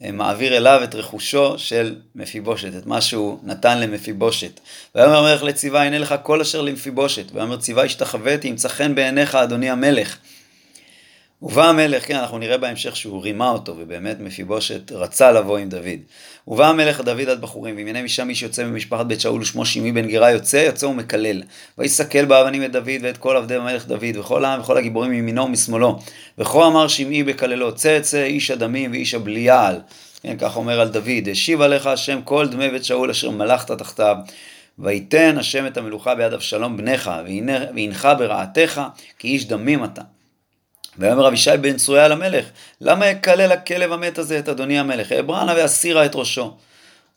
מעביר 0.01 0.57
אליו 0.57 0.81
את 0.83 0.95
רכושו 0.95 1.57
של 1.57 1.95
מפיבושת, 2.15 2.75
את 2.77 2.85
מה 2.85 3.01
שהוא 3.01 3.39
נתן 3.43 3.79
למפיבושת. 3.79 4.59
ויאמר 4.95 5.17
המלך 5.17 5.43
לציווה, 5.43 5.83
הנה 5.83 5.97
לך 5.97 6.15
כל 6.23 6.41
אשר 6.41 6.61
למפיבושת. 6.61 7.25
ויאמר 7.33 7.57
ציווה 7.57 7.83
השתחוויתי, 7.83 8.47
ימצא 8.47 8.67
חן 8.67 8.95
בעיניך, 8.95 9.35
אדוני 9.35 9.69
המלך. 9.69 10.17
ובא 11.41 11.69
המלך, 11.69 12.07
כן, 12.07 12.15
אנחנו 12.15 12.37
נראה 12.37 12.57
בהמשך 12.57 12.95
שהוא 12.95 13.23
רימה 13.23 13.49
אותו, 13.49 13.75
ובאמת 13.77 14.19
מפיבושת 14.19 14.91
רצה 14.91 15.31
לבוא 15.31 15.57
עם 15.57 15.69
דוד. 15.69 15.99
ובא 16.47 16.67
המלך 16.67 17.01
דוד 17.01 17.29
עד 17.29 17.41
בחורים, 17.41 17.75
ועם 17.75 17.87
עיני 17.87 18.01
משם 18.01 18.29
איש 18.29 18.41
יוצא 18.41 18.63
ממשפחת 18.63 19.05
בית 19.05 19.21
שאול 19.21 19.41
ושמו 19.41 19.65
שמעי 19.65 19.91
בן 19.91 20.07
גירה 20.07 20.31
יוצא, 20.31 20.57
יוצא 20.57 20.85
ומקלל. 20.85 21.43
ויסכל 21.77 22.25
באבנים 22.25 22.63
את 22.63 22.71
דוד 22.71 22.89
ואת 23.01 23.17
כל 23.17 23.37
עבדי 23.37 23.55
המלך 23.55 23.85
דוד, 23.85 24.17
וכל 24.17 24.45
העם 24.45 24.61
וכל 24.61 24.77
הגיבורים 24.77 25.11
מימינו 25.11 25.45
ומשמאלו. 25.45 25.99
וכה 26.37 26.67
אמר 26.67 26.87
שמעי 26.87 27.23
בקללו, 27.23 27.75
צא 27.75 27.99
צא 27.99 28.23
איש 28.23 28.51
הדמים 28.51 28.91
ואיש 28.91 29.13
הבליעל. 29.13 29.79
כן, 30.23 30.35
כך 30.39 30.55
אומר 30.57 30.79
על 30.79 30.87
דוד, 30.87 31.29
השיב 31.31 31.61
עליך 31.61 31.87
השם 31.87 32.19
כל 32.23 32.47
דמי 32.47 32.69
בית 32.69 32.85
שאול 32.85 33.09
אשר 33.09 33.29
מלכת 33.29 33.71
תחתיו. 33.71 34.15
ויתן 34.79 35.37
השם 35.37 35.67
את 35.67 35.77
המלוכה 35.77 36.15
ביד 36.15 36.33
אבשלום 36.33 36.77
בנך, 36.77 37.11
והנך 37.25 38.07
ברעתך, 38.17 38.81
כי 39.19 39.27
איש 39.27 39.45
דמים 39.45 39.83
אתה. 39.83 40.01
ויאמר 40.97 41.27
אבישי 41.27 41.57
בן 41.61 41.77
צרויה 41.77 42.07
למלך, 42.07 42.45
למה 42.81 43.07
יקלל 43.07 43.51
הכלב 43.51 43.91
המת 43.91 44.17
הזה 44.17 44.39
את 44.39 44.49
אדוני 44.49 44.79
המלך? 44.79 45.11
אברנה 45.11 45.53
ואסירה 45.57 46.05
את 46.05 46.15
ראשו. 46.15 46.57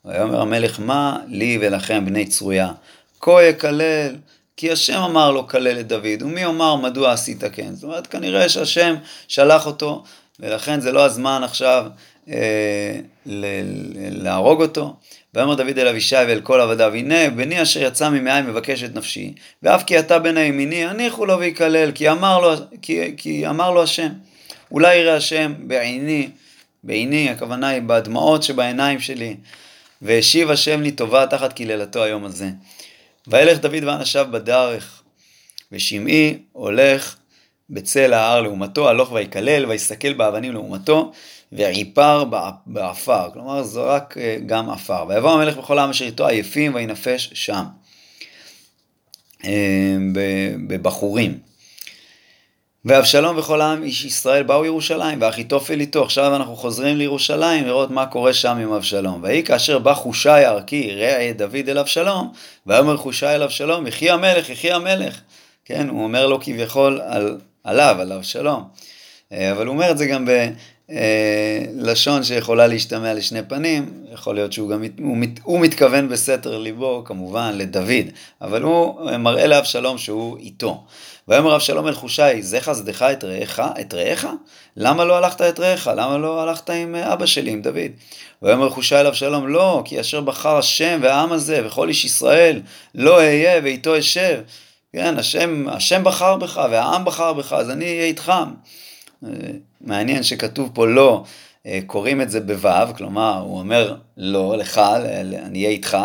ויאמר 0.05 0.41
המלך, 0.41 0.81
מה 0.81 1.19
לי 1.29 1.59
ולכם 1.61 2.07
בני 2.07 2.27
צרויה? 2.27 2.73
כה 3.21 3.43
יקלל, 3.43 4.17
כי 4.57 4.73
השם 4.73 4.99
אמר 4.99 5.31
לו 5.31 5.49
כלל 5.49 5.81
את 5.81 5.89
דוד, 5.89 6.23
ומי 6.23 6.41
יאמר 6.41 6.77
מדוע 6.77 7.13
עשית 7.13 7.45
כן? 7.45 7.75
זאת 7.75 7.85
אומרת, 7.85 8.07
כנראה 8.07 8.49
שהשם 8.49 8.95
שלח 9.29 9.67
אותו, 9.67 10.05
ולכן 10.41 10.81
זה 10.81 10.93
לא 10.93 11.05
הזמן 11.05 11.41
עכשיו 11.45 11.87
אה, 12.29 12.95
להרוג 14.11 14.63
אותו. 14.63 14.97
ויאמר 15.35 15.55
דוד 15.55 15.79
אל 15.79 15.89
אבישי 15.89 16.17
ואל 16.17 16.41
כל 16.41 16.61
עבדיו, 16.61 16.95
הנה 16.95 17.31
בני 17.31 17.63
אשר 17.63 17.83
יצא 17.83 18.09
ממעי 18.11 18.43
מבקש 18.43 18.83
את 18.83 18.95
נפשי, 18.95 19.35
ואף 19.63 19.83
כי 19.83 19.99
אתה 19.99 20.19
בן 20.19 20.37
הימיני, 20.37 20.85
הניחו 20.85 21.27
לו 21.27 21.39
ויקלל, 21.39 21.93
כי 21.93 22.11
אמר 22.11 22.41
לו, 22.41 22.53
כי, 22.83 23.15
כי 23.17 23.49
אמר 23.49 23.71
לו 23.71 23.83
השם. 23.83 24.09
אולי 24.71 24.97
יראה 24.97 25.17
השם 25.17 25.55
בעיני, 25.59 26.29
בעיני, 26.85 27.31
הכוונה 27.31 27.69
היא 27.69 27.83
בדמעות 27.87 28.43
שבעיניים 28.43 29.01
שלי, 29.01 29.37
והשיב 30.03 30.51
השם 30.51 30.83
לי 30.83 30.91
טובה 30.91 31.27
תחת 31.27 31.53
קללתו 31.53 32.05
היום 32.05 32.25
הזה. 32.25 32.49
וילך 33.27 33.59
דוד 33.59 33.85
ואנשיו 33.85 34.27
בדרך, 34.31 35.03
ושמעי 35.73 36.39
הולך 36.53 37.17
בצל 37.71 38.13
ההר 38.13 38.41
לעומתו, 38.41 38.89
הלוך 38.89 39.13
ויקלל, 39.13 39.67
ויסתכל 39.67 40.13
באבנים 40.13 40.53
לעומתו, 40.53 41.13
ועיפר 41.53 42.25
בעפר, 42.67 43.31
כלומר 43.33 43.63
זרק 43.63 44.19
אה, 44.19 44.37
גם 44.47 44.71
עפר. 44.71 45.05
ויבוא 45.09 45.31
המלך 45.31 45.57
בכל 45.57 45.79
העם 45.79 45.91
אשר 45.91 46.05
איתו 46.05 46.27
עייפים 46.27 46.75
וינפש 46.75 47.31
שם, 47.35 47.65
אה, 49.45 49.51
בבחורים. 50.67 51.39
ואבשלום 52.85 53.39
וכל 53.39 53.61
העם 53.61 53.83
איש 53.83 54.05
ישראל 54.05 54.43
באו 54.43 54.65
ירושלים, 54.65 55.23
ואחיתופל 55.23 55.81
איתו. 55.81 56.03
עכשיו 56.03 56.37
אנחנו 56.37 56.57
חוזרים 56.57 56.97
לירושלים 56.97 57.67
לראות 57.67 57.91
מה 57.91 58.07
קורה 58.07 58.33
שם 58.33 58.57
עם 58.57 58.73
אבשלום. 58.73 59.23
ויהי 59.23 59.43
כאשר 59.43 59.79
בא 59.79 59.95
חושי 59.95 60.29
ערכי, 60.29 60.95
ראה 60.95 61.33
דוד 61.37 61.69
אל 61.69 61.79
אבשלום, 61.79 62.33
ויאמר 62.67 62.97
חושי 62.97 63.27
אל 63.27 63.43
אבשלום, 63.43 63.87
יחי 63.87 64.11
המלך, 64.11 64.51
יחי 64.51 64.73
המלך. 64.73 65.21
כן, 65.65 65.89
הוא 65.89 66.05
אומר 66.05 66.27
לו 66.27 66.41
כביכול 66.41 67.01
על, 67.05 67.39
עליו, 67.65 67.97
על 68.01 68.13
אבשלום. 68.13 68.65
אה, 69.33 69.53
אבל 69.53 69.67
הוא 69.67 69.75
אומר 69.75 69.91
את 69.91 69.99
זה 69.99 70.07
גם 70.07 70.25
לשון 71.77 72.25
שיכולה 72.25 72.67
להשתמע 72.67 73.15
לשני 73.15 73.43
פנים, 73.43 73.91
יכול 74.13 74.35
להיות 74.35 74.53
שהוא 74.53 74.71
גם, 74.71 74.85
הוא, 74.99 75.17
מת, 75.17 75.31
הוא 75.43 75.61
מתכוון 75.61 76.09
בסתר 76.09 76.59
ליבו 76.59 77.03
כמובן 77.05 77.53
לדוד, 77.55 78.07
אבל 78.43 78.63
הוא 78.63 79.11
מראה 79.11 79.47
לאבשלום 79.47 79.99
שהוא 79.99 80.39
איתו. 80.39 80.85
ויאמר 81.29 81.55
אבשלום 81.55 81.89
אל 81.89 81.95
חושי, 81.95 82.43
זה 82.43 82.61
חסדך 82.61 83.03
את 83.03 83.25
רעך, 83.25 83.61
את 83.81 83.95
רעך? 83.95 84.27
למה 84.77 85.05
לא 85.05 85.17
הלכת 85.17 85.41
את 85.41 85.61
רעך? 85.61 85.91
למה 85.97 86.19
לא 86.19 86.43
הלכת 86.43 86.71
עם 86.71 86.95
אבא 86.95 87.27
שלי, 87.27 87.51
עם 87.51 87.63
דוד? 87.63 87.91
ויאמר 88.43 88.71
חושי 88.71 88.97
אל 88.97 89.07
אבשלום, 89.07 89.49
לא, 89.49 89.83
כי 89.85 90.01
אשר 90.01 90.21
בחר 90.21 90.57
השם 90.57 91.01
והעם 91.03 91.33
הזה 91.33 91.67
וכל 91.67 91.89
איש 91.89 92.05
ישראל, 92.05 92.61
לא 92.95 93.17
אהיה 93.17 93.61
ואיתו 93.65 93.99
אשב. 93.99 94.41
כן, 94.93 95.19
השם, 95.19 95.69
השם 95.69 96.05
בחר 96.05 96.37
בך 96.37 96.61
והעם 96.71 97.05
בחר 97.05 97.33
בך, 97.33 97.53
אז 97.53 97.71
אני 97.71 97.85
אהיה 97.85 98.05
איתך. 98.05 98.33
מעניין 99.81 100.23
שכתוב 100.23 100.71
פה 100.75 100.87
לא, 100.87 101.25
אה, 101.67 101.79
קוראים 101.87 102.21
את 102.21 102.31
זה 102.31 102.41
בו', 102.41 102.95
כלומר 102.97 103.39
הוא 103.39 103.59
אומר 103.59 103.97
לא 104.17 104.57
לך, 104.59 104.79
אני 104.79 105.59
אהיה 105.59 105.69
איתך, 105.69 105.99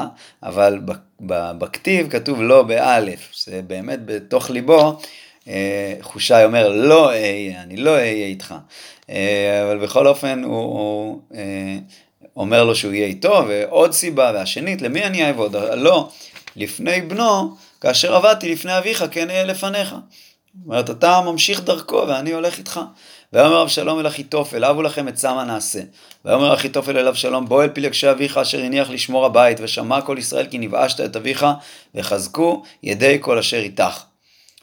אבל 0.44 0.80
בכתיב 1.58 2.10
כתוב 2.10 2.42
לא 2.42 2.64
באלף, 2.64 3.32
זה 3.46 3.62
באמת 3.68 4.06
בתוך 4.06 4.50
ליבו, 4.50 5.00
אה, 5.48 5.94
חושי 6.02 6.44
אומר 6.44 6.70
לא 6.70 7.10
אהיה, 7.10 7.62
אני 7.62 7.78
לא 7.78 7.92
אהיה 7.92 8.26
איתך, 8.28 8.56
אה, 9.10 9.64
אבל 9.64 9.78
בכל 9.78 10.08
אופן 10.08 10.44
הוא, 10.44 11.22
הוא 12.34 12.44
אומר 12.44 12.64
לו 12.64 12.76
שהוא 12.76 12.94
יהיה 12.94 13.08
איתו, 13.08 13.44
ועוד 13.48 13.94
סיבה, 13.94 14.32
והשנית, 14.34 14.82
למי 14.82 15.04
אני 15.04 15.26
אעבוד? 15.26 15.56
לא, 15.56 16.10
לפני 16.56 17.02
בנו, 17.02 17.56
כאשר 17.82 18.16
עבדתי 18.16 18.52
לפני 18.52 18.78
אביך, 18.78 19.06
כן 19.12 19.30
אהיה 19.30 19.44
לפניך. 19.44 19.96
אומרת, 20.66 20.90
אתה 20.90 21.22
ממשיך 21.22 21.62
דרכו 21.62 22.06
ואני 22.08 22.32
הולך 22.32 22.58
איתך. 22.58 22.80
ויאמר 23.34 23.62
אבשלום 23.62 24.00
אל 24.00 24.08
אחיתופל, 24.08 24.66
אבו 24.66 24.82
לכם 24.82 25.08
את 25.08 25.18
שמה 25.18 25.44
נעשה. 25.44 25.80
ויאמר 26.26 26.54
אחיתופל 26.54 26.98
אל 26.98 27.08
אבשלום, 27.08 27.46
בוא 27.46 27.64
אל 27.64 27.70
פלגשי 27.70 28.12
אביך 28.12 28.38
אשר 28.38 28.62
הניח 28.62 28.90
לשמור 28.90 29.26
הבית, 29.26 29.58
ושמע 29.62 30.02
כל 30.02 30.16
ישראל 30.20 30.48
כי 30.48 30.58
נבאשת 30.58 31.00
את 31.00 31.16
אביך, 31.16 31.46
וחזקו 31.96 32.64
ידי 32.84 33.18
כל 33.22 33.38
אשר 33.38 33.58
איתך. 33.58 34.04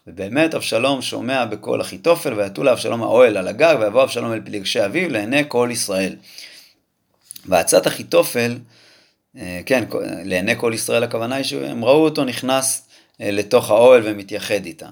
ובאמת 0.07 0.55
אבשלום 0.55 1.03
שומע 1.03 1.45
בקול 1.45 1.81
אחיתופל, 1.81 2.35
ויתו 2.35 2.65
לאבשלום 2.65 3.03
האוהל 3.03 3.37
על 3.37 3.49
הגג, 3.49 3.77
ויבוא 3.81 4.03
אבשלום 4.03 4.33
אל 4.33 4.41
פלגשי 4.45 4.85
אביו 4.85 5.11
לעיני 5.11 5.43
כל 5.49 5.69
ישראל. 5.73 6.17
ועצת 7.47 7.87
אחיתופל, 7.87 8.59
אה, 9.37 9.61
כן, 9.67 9.85
לעיני 10.25 10.55
כל 10.57 10.73
ישראל 10.75 11.03
הכוונה 11.03 11.35
היא 11.35 11.45
שהם 11.45 11.85
ראו 11.85 12.05
אותו 12.05 12.25
נכנס 12.25 12.89
אה, 13.21 13.31
לתוך 13.31 13.71
האוהל 13.71 14.03
ומתייחד 14.05 14.67
איתם. 14.67 14.91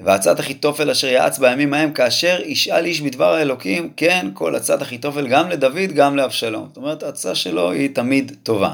ועצת 0.00 0.40
אחיתופל 0.40 0.90
אשר 0.90 1.06
יעץ 1.06 1.38
בימים 1.38 1.74
ההם 1.74 1.92
כאשר 1.92 2.40
ישאל 2.44 2.84
איש 2.84 3.00
בדבר 3.00 3.34
האלוקים, 3.34 3.92
כן, 3.96 4.26
כל 4.34 4.54
עצת 4.54 4.82
אחיתופל 4.82 5.26
גם 5.26 5.48
לדוד, 5.48 5.92
גם 5.94 6.16
לאבשלום. 6.16 6.66
זאת 6.68 6.76
אומרת, 6.76 7.02
העצה 7.02 7.34
שלו 7.34 7.70
היא 7.70 7.94
תמיד 7.94 8.36
טובה. 8.42 8.72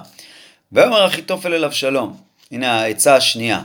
ויאמר 0.72 1.06
אחיתופל 1.06 1.54
אל 1.54 1.64
אבשלום, 1.64 2.16
הנה 2.52 2.80
העצה 2.80 3.16
השנייה. 3.16 3.62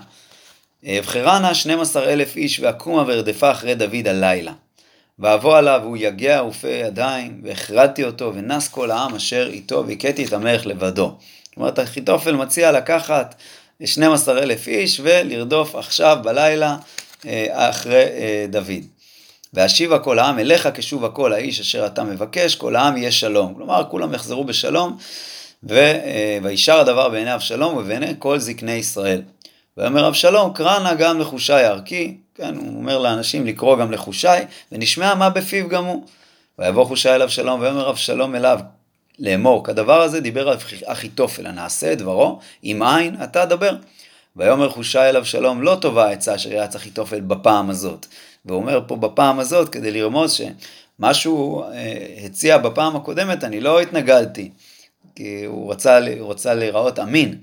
אבחרה 0.88 1.40
נא 1.40 1.54
12 1.54 2.04
אלף 2.04 2.36
איש 2.36 2.60
ואקומה 2.60 3.04
וארדפה 3.08 3.52
אחרי 3.52 3.76
דוד 3.76 4.08
הלילה. 4.08 4.54
ואבוא 5.20 5.58
עליו 5.58 5.80
והוא 5.84 5.98
יגע 5.98 6.44
ופה 6.50 6.68
ידיים, 6.68 7.42
והכרדתי 7.44 8.04
אותו, 8.04 8.32
ונס 8.36 8.68
כל 8.68 8.92
העם 8.92 9.16
אשר 9.16 9.50
איתו, 9.54 9.84
והכיתי 9.88 10.26
את 10.26 10.34
המלך 10.34 10.66
לבדו. 10.66 11.18
זאת 11.44 11.58
אומרת, 11.58 11.80
אחיתופל 11.80 12.36
מציע 12.36 12.72
לקחת 12.72 13.36
12 13.84 14.44
אלף 14.44 14.68
איש 14.68 15.00
ולרדוף 15.04 15.76
עכשיו 15.76 16.18
בלילה 16.24 16.78
אחרי 17.52 18.04
אה, 18.04 18.46
דוד. 18.50 18.84
והשיבה 19.54 20.00
כל 20.00 20.20
העם 20.20 20.40
אליך 20.40 20.70
כשוב 20.74 21.06
הכל 21.06 21.34
האיש 21.34 21.60
אשר 21.60 21.86
אתה 21.86 22.04
מבקש, 22.04 22.56
כל 22.56 22.76
העם 22.76 22.98
יהיה 22.98 23.12
שלום. 23.12 23.54
כלומר, 23.54 23.84
כולם 23.90 24.14
יחזרו 24.14 24.44
בשלום, 24.44 24.98
אה, 25.72 26.38
וישר 26.44 26.80
הדבר 26.80 27.10
בעיני 27.10 27.34
אבשלום 27.36 27.78
ובעיני 27.78 28.14
כל 28.20 28.40
זקני 28.40 28.72
ישראל. 28.72 29.22
ויאמר 29.78 30.08
אבשלום, 30.08 30.54
קרא 30.54 30.80
נא 30.80 30.94
גם 30.94 31.20
לחושי 31.20 31.54
ערכי, 31.54 32.18
כן, 32.36 32.56
הוא 32.56 32.78
אומר 32.78 33.00
לאנשים 33.00 33.46
לקרוא 33.46 33.78
גם 33.78 33.92
לחושי, 33.92 34.28
ונשמע 34.72 35.16
מה 35.16 35.30
בפיו 35.30 35.70
גם 35.70 35.86
הוא. 35.86 36.06
ויבוא 36.60 36.86
חושי 36.86 37.10
אל 37.10 37.22
אבשלום, 37.22 37.62
ויאמר 37.62 37.90
אבשלום 37.90 38.36
אליו, 38.36 38.60
לאמור, 39.20 39.64
כדבר 39.64 40.02
הזה 40.02 40.22
דיבר 40.22 40.56
אחיתופל, 40.86 41.48
הנעשה 41.48 41.94
את 41.94 41.98
דברו, 41.98 42.40
אם 42.64 42.84
אין, 42.84 43.16
אתה 43.24 43.46
דבר. 43.46 43.76
ויאמר 44.36 44.70
חושי 44.70 45.00
אל 45.00 45.18
אבשלום 45.18 45.62
לא 45.62 45.78
טובה 45.82 46.08
העצה 46.08 46.36
אשר 46.36 46.52
יעץ 46.52 46.76
אחיתופל 46.76 47.20
בפעם 47.20 47.70
הזאת. 47.70 48.06
והוא 48.46 48.58
אומר 48.58 48.82
פה 48.88 48.96
בפעם 48.96 49.40
הזאת 49.40 49.70
כדי 49.70 49.92
לרמוז 49.92 50.32
שמה 50.32 51.14
שהוא 51.14 51.64
אה, 51.64 52.16
הציע 52.26 52.58
בפעם 52.58 52.96
הקודמת 52.96 53.44
אני 53.44 53.60
לא 53.60 53.82
התנגדתי. 53.82 54.52
כי 55.16 55.46
הוא 55.46 55.72
רצה, 55.72 56.00
הוא 56.20 56.32
רצה 56.32 56.54
להיראות 56.54 57.00
אמין. 57.00 57.38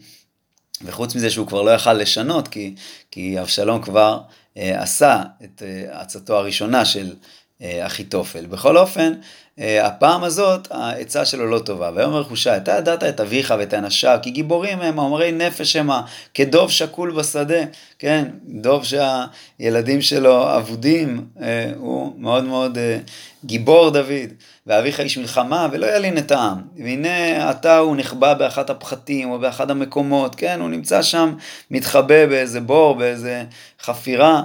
וחוץ 0.84 1.14
מזה 1.14 1.30
שהוא 1.30 1.46
כבר 1.46 1.62
לא 1.62 1.70
יכל 1.70 1.92
לשנות 1.92 2.48
כי, 2.48 2.74
כי 3.10 3.40
אבשלום 3.40 3.82
כבר 3.82 4.20
אה, 4.56 4.82
עשה 4.82 5.22
את 5.44 5.62
אה, 5.62 6.00
עצתו 6.00 6.36
הראשונה 6.36 6.84
של 6.84 7.14
אחיתופל. 7.62 8.46
בכל 8.46 8.78
אופן, 8.78 9.12
אה, 9.58 9.86
הפעם 9.86 10.24
הזאת 10.24 10.68
העצה 10.70 11.24
שלו 11.24 11.46
לא 11.46 11.58
טובה. 11.58 11.90
ויאמר 11.94 12.24
חושי, 12.24 12.56
אתה 12.56 12.72
ידעת 12.72 13.04
את 13.04 13.20
אביך 13.20 13.54
ואת 13.58 13.74
אנשיו, 13.74 14.18
כי 14.22 14.30
גיבורים 14.30 14.80
הם, 14.80 14.98
אומרי 14.98 15.32
נפש 15.32 15.76
המה, 15.76 16.02
כדוב 16.34 16.70
שקול 16.70 17.10
בשדה, 17.10 17.62
כן, 17.98 18.28
דוב 18.48 18.84
שהילדים 18.84 20.02
שלו 20.02 20.56
אבודים, 20.56 21.26
אה, 21.42 21.70
הוא 21.76 22.14
מאוד 22.18 22.44
מאוד 22.44 22.78
גיבור 23.44 23.90
דוד. 23.90 24.32
ואביך 24.66 25.00
איש 25.00 25.18
מלחמה 25.18 25.68
ולא 25.72 25.96
ילין 25.96 26.18
את 26.18 26.30
העם. 26.30 26.58
והנה 26.76 27.48
עתה 27.50 27.78
הוא 27.78 27.96
נחבא 27.96 28.34
באחת 28.34 28.70
הפחתים 28.70 29.30
או 29.30 29.38
באחד 29.38 29.70
המקומות, 29.70 30.34
כן, 30.34 30.60
הוא 30.60 30.68
נמצא 30.68 31.02
שם 31.02 31.34
מתחבא 31.70 32.26
באיזה 32.26 32.60
בור, 32.60 32.94
באיזה 32.94 33.44
חפירה. 33.82 34.42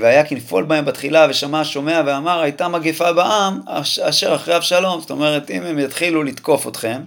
והיה 0.00 0.24
כנפול 0.24 0.64
בהם 0.64 0.84
בתחילה 0.84 1.26
ושמע 1.30 1.64
שומע 1.64 2.02
ואמר 2.06 2.40
הייתה 2.40 2.68
מגפה 2.68 3.12
בעם 3.12 3.60
אשר 4.02 4.34
אחרי 4.34 4.56
אבשלום, 4.56 5.00
זאת 5.00 5.10
אומרת 5.10 5.50
אם 5.50 5.62
הם 5.62 5.78
יתחילו 5.78 6.22
לתקוף 6.22 6.68
אתכם 6.68 7.02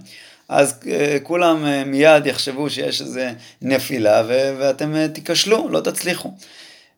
אז 0.48 0.80
כולם 1.22 1.64
מיד 1.86 2.26
יחשבו 2.26 2.70
שיש 2.70 3.00
איזה 3.00 3.32
נפילה 3.62 4.22
ואתם 4.26 5.06
תיכשלו, 5.06 5.68
לא 5.68 5.80
תצליחו. 5.80 6.32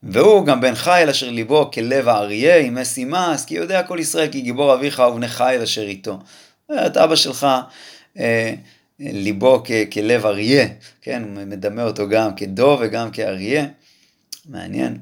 והוא 0.03 0.47
גם 0.47 0.61
בן 0.61 0.75
חיל 0.75 1.09
אשר 1.09 1.31
ליבו 1.31 1.71
כלב 1.71 2.09
האריה, 2.09 2.59
עם 2.59 2.79
משימס, 2.81 3.45
כי 3.45 3.55
יודע 3.55 3.83
כל 3.83 3.99
ישראל 4.01 4.29
כי 4.29 4.41
גיבור 4.41 4.75
אביך 4.75 5.03
ובני 5.13 5.29
חיל 5.29 5.63
אשר 5.63 5.83
איתו. 5.83 6.19
את 6.87 6.97
אבא 6.97 7.17
שלך, 7.17 7.47
אה, 8.19 8.55
ליבו 9.01 9.63
כ- 9.65 9.93
כלב 9.93 10.27
אריה, 10.27 10.67
כן, 11.03 11.23
מדמה 11.27 11.85
אותו 11.85 12.09
גם 12.09 12.35
כדוב 12.35 12.81
וגם 12.83 13.11
כאריה. 13.11 13.67
מעניין. 14.47 14.99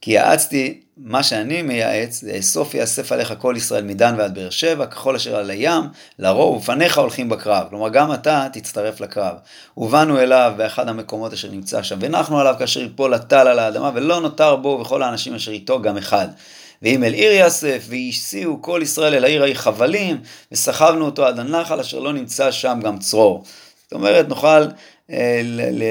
כי 0.00 0.10
יעצתי, 0.10 0.80
מה 0.96 1.22
שאני 1.22 1.62
מייעץ, 1.62 2.22
לאסוף 2.22 2.74
יאסף 2.74 3.12
עליך 3.12 3.34
כל 3.38 3.54
ישראל 3.56 3.84
מדן 3.84 4.14
ועד 4.18 4.34
באר 4.34 4.50
שבע, 4.50 4.86
ככל 4.86 5.16
אשר 5.16 5.36
על 5.36 5.50
הים, 5.50 5.82
לרוב 6.18 6.56
ופניך 6.56 6.98
הולכים 6.98 7.28
בקרב. 7.28 7.66
כלומר, 7.70 7.88
גם 7.88 8.12
אתה 8.12 8.46
תצטרף 8.52 9.00
לקרב. 9.00 9.36
ובאנו 9.76 10.20
אליו 10.20 10.52
באחד 10.56 10.88
המקומות 10.88 11.32
אשר 11.32 11.50
נמצא 11.50 11.82
שם, 11.82 11.98
ונחנו 12.00 12.40
עליו 12.40 12.54
כאשר 12.58 12.80
יפול 12.82 13.14
הטל 13.14 13.48
על 13.48 13.58
האדמה, 13.58 13.90
ולא 13.94 14.20
נותר 14.20 14.56
בו 14.56 14.78
וכל 14.80 15.02
האנשים 15.02 15.34
אשר 15.34 15.52
איתו 15.52 15.82
גם 15.82 15.96
אחד. 15.96 16.28
ואם 16.82 17.04
אל 17.04 17.12
עיר 17.12 17.32
יאסף, 17.32 17.86
והשיאו 17.88 18.62
כל 18.62 18.80
ישראל 18.82 19.14
אל 19.14 19.24
העיר 19.24 19.42
ההיא 19.42 19.54
חבלים, 19.54 20.20
וסחבנו 20.52 21.04
אותו 21.04 21.26
עד 21.26 21.38
הנחל, 21.38 21.80
אשר 21.80 21.98
לא 21.98 22.12
נמצא 22.12 22.50
שם 22.50 22.80
גם 22.82 22.98
צרור. 22.98 23.44
זאת 23.82 23.92
אומרת, 23.92 24.28
נוכל 24.28 24.62
אה, 25.10 25.40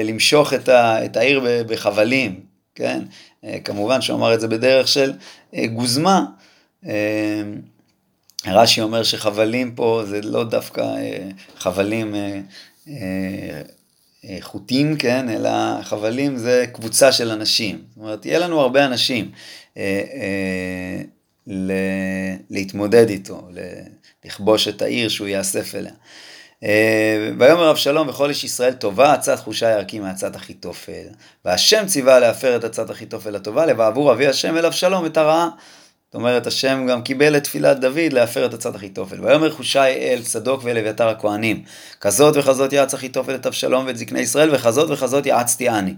למשוך 0.04 0.52
את 0.74 1.16
העיר 1.16 1.40
בחבלים, 1.66 2.53
כן? 2.74 3.02
אה, 3.44 3.58
כמובן 3.64 4.02
שהוא 4.02 4.16
אמר 4.16 4.34
את 4.34 4.40
זה 4.40 4.48
בדרך 4.48 4.88
של 4.88 5.12
אה, 5.54 5.66
גוזמה. 5.66 6.24
אה, 6.86 7.42
רש"י 8.46 8.80
אומר 8.80 9.02
שחבלים 9.02 9.74
פה 9.74 10.02
זה 10.06 10.20
לא 10.22 10.44
דווקא 10.44 10.94
חבלים 11.56 12.14
חוטים, 14.40 14.96
כן, 14.96 15.28
אלא 15.28 15.82
חבלים 15.82 16.36
זה 16.36 16.64
קבוצה 16.72 17.12
של 17.12 17.30
אנשים. 17.30 17.82
זאת 17.88 17.96
אומרת, 17.96 18.26
יהיה 18.26 18.38
לנו 18.38 18.60
הרבה 18.60 18.84
אנשים 18.84 19.30
להתמודד 22.50 23.08
איתו, 23.08 23.48
לכבוש 24.24 24.68
את 24.68 24.82
העיר 24.82 25.08
שהוא 25.08 25.28
יאסף 25.28 25.74
אליה. 25.74 25.92
אה, 26.64 27.30
ויאמר 27.38 27.70
אבשלום 27.70 28.08
וכל 28.08 28.28
איש 28.28 28.44
ישראל 28.44 28.72
טובה 28.72 29.12
עצת 29.12 29.38
חושי 29.38 29.70
ירקים 29.70 30.02
מעצת 30.02 30.36
אחיתופל. 30.36 31.06
והשם 31.44 31.86
ציווה 31.86 32.20
להפר 32.20 32.56
את 32.56 32.64
עצת 32.64 32.90
אחיתופל 32.90 33.36
הטובה 33.36 33.66
לבעבור 33.66 34.12
אבי 34.12 34.26
השם 34.26 34.56
אל 34.56 34.66
אבשלום 34.66 35.06
את 35.06 35.16
הרעה. 35.16 35.48
זאת 36.06 36.14
אומרת, 36.14 36.46
השם 36.46 36.86
גם 36.86 37.02
קיבל 37.02 37.36
את 37.36 37.44
תפילת 37.44 37.80
דוד 37.80 38.12
להפר 38.12 38.46
את 38.46 38.54
עצת 38.54 38.76
אחיתופל. 38.76 39.24
ויאמר 39.24 39.50
חושי 39.50 39.78
אל 39.78 40.22
צדוק 40.22 40.60
ואל 40.64 40.78
אביתר 40.78 41.08
הכהנים, 41.08 41.62
כזאת 42.00 42.36
וכזאת 42.36 42.72
יעץ 42.72 42.94
אחיתופל 42.94 43.34
את 43.34 43.46
אבשלום 43.46 43.86
ואת 43.86 43.96
זקני 43.96 44.20
ישראל, 44.20 44.54
וכזאת 44.54 44.90
וכזאת 44.90 45.26
יעצתי 45.26 45.68
אני. 45.68 45.94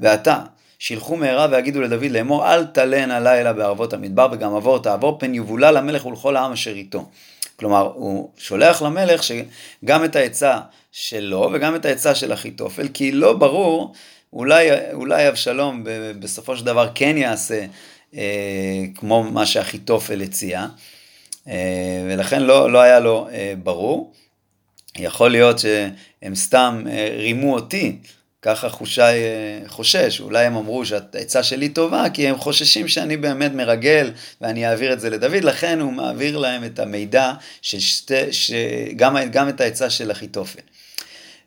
ועתה, 0.00 0.38
שילחו 0.78 1.16
מהרה 1.16 1.46
ויגידו 1.50 1.80
לדוד 1.80 2.10
לאמור, 2.10 2.54
אל 2.54 2.64
תלן 2.64 3.10
הלילה 3.10 3.52
בערבות 3.52 3.92
המדבר, 3.92 4.28
וגם 4.32 4.54
עבור 4.54 4.82
תעבור, 4.82 5.18
פן 5.18 5.34
יבולה 5.34 5.70
למלך 5.70 6.06
ולכל 6.06 6.36
העם 6.36 6.52
אשר 6.52 6.72
איתו. 6.72 7.06
כלומר, 7.58 7.92
הוא 7.94 8.30
שולח 8.36 8.82
למלך 8.82 9.22
שגם 9.22 10.04
את 10.04 10.16
העצה 10.16 10.58
שלו 10.92 11.50
וגם 11.52 11.74
את 11.74 11.84
העצה 11.84 12.14
של 12.14 12.32
אחיתופל, 12.32 12.88
כי 12.94 13.12
לא 13.12 13.32
ברור, 13.32 13.92
אולי, 14.32 14.68
אולי 14.92 15.28
אבשלום 15.28 15.84
בסופו 16.18 16.56
של 16.56 16.64
דבר 16.64 16.90
כן 16.94 17.16
יעשה 17.16 17.64
אה, 18.14 18.84
כמו 18.94 19.22
מה 19.22 19.46
שאחיתופל 19.46 20.22
הציע, 20.22 20.66
אה, 21.48 22.04
ולכן 22.06 22.42
לא, 22.42 22.72
לא 22.72 22.80
היה 22.80 23.00
לו 23.00 23.28
אה, 23.32 23.54
ברור. 23.62 24.12
יכול 24.98 25.30
להיות 25.30 25.58
שהם 25.58 26.34
סתם 26.34 26.84
אה, 26.90 27.08
רימו 27.18 27.54
אותי, 27.54 27.96
ככה 28.42 28.68
חושי 28.68 29.00
אה, 29.00 29.60
חושש, 29.66 30.20
אולי 30.20 30.44
הם 30.44 30.56
אמרו 30.56 30.86
שהעצה 30.86 31.42
שלי 31.42 31.68
טובה, 31.68 32.04
כי 32.14 32.28
הם 32.28 32.38
חוששים 32.38 32.88
שאני 32.88 33.16
באמת 33.16 33.52
מרגל 33.52 34.10
ואני 34.40 34.68
אעביר 34.68 34.92
את 34.92 35.00
זה 35.00 35.10
לדוד, 35.10 35.44
לכן 35.44 35.80
הוא 35.80 35.92
מעביר 35.92 36.38
להם 36.38 36.64
את 36.64 36.78
המידע, 36.78 37.32
ששתי, 37.62 38.32
שגם, 38.32 39.16
גם 39.30 39.48
את 39.48 39.60
העצה 39.60 39.90
של 39.90 40.12
אחיתופל. 40.12 40.60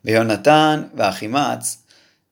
ויונתן 0.05 0.83
ואחימץ 0.95 1.77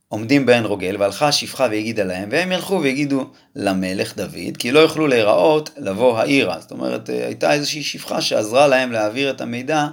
עומדים 0.08 0.46
בעין 0.46 0.66
רוגל, 0.66 0.96
והלכה 1.00 1.28
השפחה 1.28 1.68
והגידה 1.72 2.04
להם, 2.04 2.30
והם 2.32 2.52
ילכו 2.52 2.80
ויגידו 2.82 3.30
למלך 3.56 4.18
דוד, 4.18 4.58
כי 4.60 4.72
לא 4.72 4.80
יוכלו 4.80 5.08
להיראות 5.08 5.70
לבוא 5.78 6.20
העירה. 6.20 6.60
זאת 6.60 6.72
אומרת, 6.72 7.10
אה, 7.10 7.26
הייתה 7.26 7.54
איזושהי 7.54 7.84
שפחה 7.84 8.22
שעזרה 8.22 8.68
להם 8.68 8.92
להעביר 8.92 9.30
את 9.30 9.42
המידע 9.42 9.88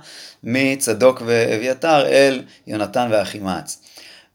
מצדוק 0.44 1.22
ואביתר 1.26 2.06
אל 2.06 2.42
יונתן 2.66 3.08
ואחימץ. 3.10 3.78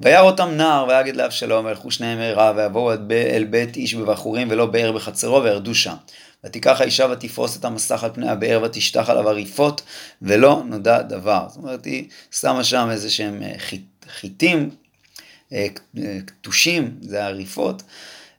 וירא 0.01 0.21
אותם 0.21 0.49
נער 0.49 0.87
ויגד 0.87 1.15
לאבשלום 1.15 1.65
וילכו 1.65 1.91
שניהם 1.91 2.17
מהרה 2.17 2.53
ויבואו 2.55 2.91
אל 3.11 3.43
בית 3.43 3.75
איש 3.75 3.95
בבחורים 3.95 4.47
ולא 4.51 4.65
באר 4.65 4.91
בחצרו 4.91 5.43
וירדו 5.43 5.75
שם. 5.75 5.95
ותיקח 6.43 6.81
האישה 6.81 7.05
ותפרוס 7.11 7.57
את 7.57 7.65
המסך 7.65 8.03
על 8.03 8.09
פני 8.13 8.29
הבאר 8.29 8.61
ותשטח 8.63 9.09
עליו 9.09 9.29
הריפות 9.29 9.81
ולא 10.21 10.63
נודע 10.65 11.01
דבר. 11.01 11.45
זאת 11.47 11.57
אומרת 11.57 11.85
היא 11.85 12.05
שמה 12.31 12.63
שם 12.63 12.87
איזה 12.91 13.09
שהם 13.09 13.43
אה, 13.43 13.53
חיטים 14.07 14.69
קטושים, 16.25 16.83
אה, 16.83 16.89
זה 17.01 17.25
הריפות. 17.25 17.83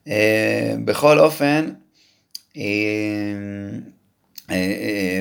אה, 0.08 0.74
בכל 0.84 1.18
אופן 1.18 1.72
אה, 2.56 2.62
אה, 2.62 3.78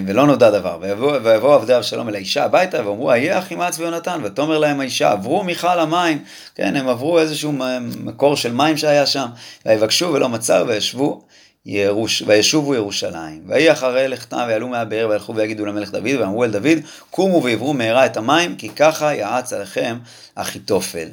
ולא 0.07 0.27
נודע 0.27 0.51
דבר, 0.51 0.77
ויבואו 1.23 1.53
עבדי 1.53 1.77
אבשלום 1.77 2.09
אל 2.09 2.15
האישה 2.15 2.43
הביתה 2.43 2.87
ואמרו, 2.87 3.11
איה 3.11 3.39
אחימץ 3.39 3.79
ויונתן, 3.79 4.21
ותאמר 4.23 4.57
להם 4.57 4.79
האישה, 4.79 5.11
עברו 5.11 5.43
מיכל 5.43 5.79
המים, 5.79 6.23
כן, 6.55 6.75
הם 6.75 6.87
עברו 6.87 7.19
איזשהו 7.19 7.53
מקור 8.03 8.35
של 8.35 8.53
מים 8.53 8.77
שהיה 8.77 9.05
שם, 9.05 9.27
ויבקשו 9.65 10.09
ולא 10.13 10.29
מצאו 10.29 10.67
וישבו 10.67 11.21
ירוש, 11.65 12.23
וישובו 12.27 12.75
ירושלים. 12.75 13.43
ויהי 13.47 13.71
אחרי 13.71 14.07
לכתם 14.07 14.43
ויעלו 14.47 14.67
מהבאר 14.67 15.07
וילכו 15.09 15.35
ויגידו 15.35 15.65
למלך 15.65 15.91
דוד, 15.91 16.15
ואמרו 16.19 16.43
אל 16.43 16.51
דוד, 16.51 16.77
קומו 17.11 17.43
ועברו 17.43 17.73
מהרה 17.73 18.05
את 18.05 18.17
המים, 18.17 18.55
כי 18.55 18.69
ככה 18.69 19.15
יעץ 19.15 19.53
עליכם 19.53 19.97
אחיתופל. 20.35 21.07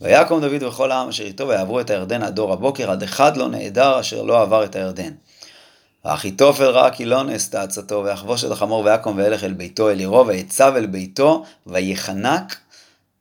ויקום 0.00 0.40
דוד 0.40 0.62
וכל 0.62 0.92
העם 0.92 1.08
אשר 1.08 1.24
איתו 1.24 1.48
ויעברו 1.48 1.80
את 1.80 1.90
הירדן 1.90 2.22
עד 2.22 2.34
דור 2.34 2.52
הבוקר, 2.52 2.90
עד 2.90 3.02
אחד 3.02 3.36
לא 3.36 3.48
נעדר 3.48 4.00
אשר 4.00 4.22
לא 4.22 4.42
עבר 4.42 4.64
את 4.64 4.76
הירדן. 4.76 5.10
ואחיתופל 6.04 6.64
ראה 6.64 6.90
כי 6.90 7.04
לא 7.04 7.22
נעשתה 7.22 7.62
עצתו, 7.62 8.02
ויחבוש 8.04 8.44
את 8.44 8.50
החמור 8.50 8.84
ויקום 8.84 9.16
וילך 9.16 9.44
אל 9.44 9.52
ביתו 9.52 9.90
אל 9.90 9.98
עירו, 9.98 10.26
ויצב 10.26 10.72
אל 10.76 10.86
ביתו, 10.86 11.44
ויחנק, 11.66 12.56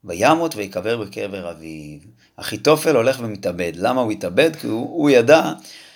וימות 0.04 0.56
ויקבר 0.56 0.98
בקבר 0.98 1.52
אביו. 1.52 2.00
אחיתופל 2.38 2.96
הולך 2.96 3.20
ומתאבד. 3.20 3.72
למה 3.76 4.02
הוא 4.02 4.12
התאבד? 4.12 4.56
כי 4.56 4.68
הוא, 4.68 4.90
הוא 4.90 5.10
ידע 5.10 5.52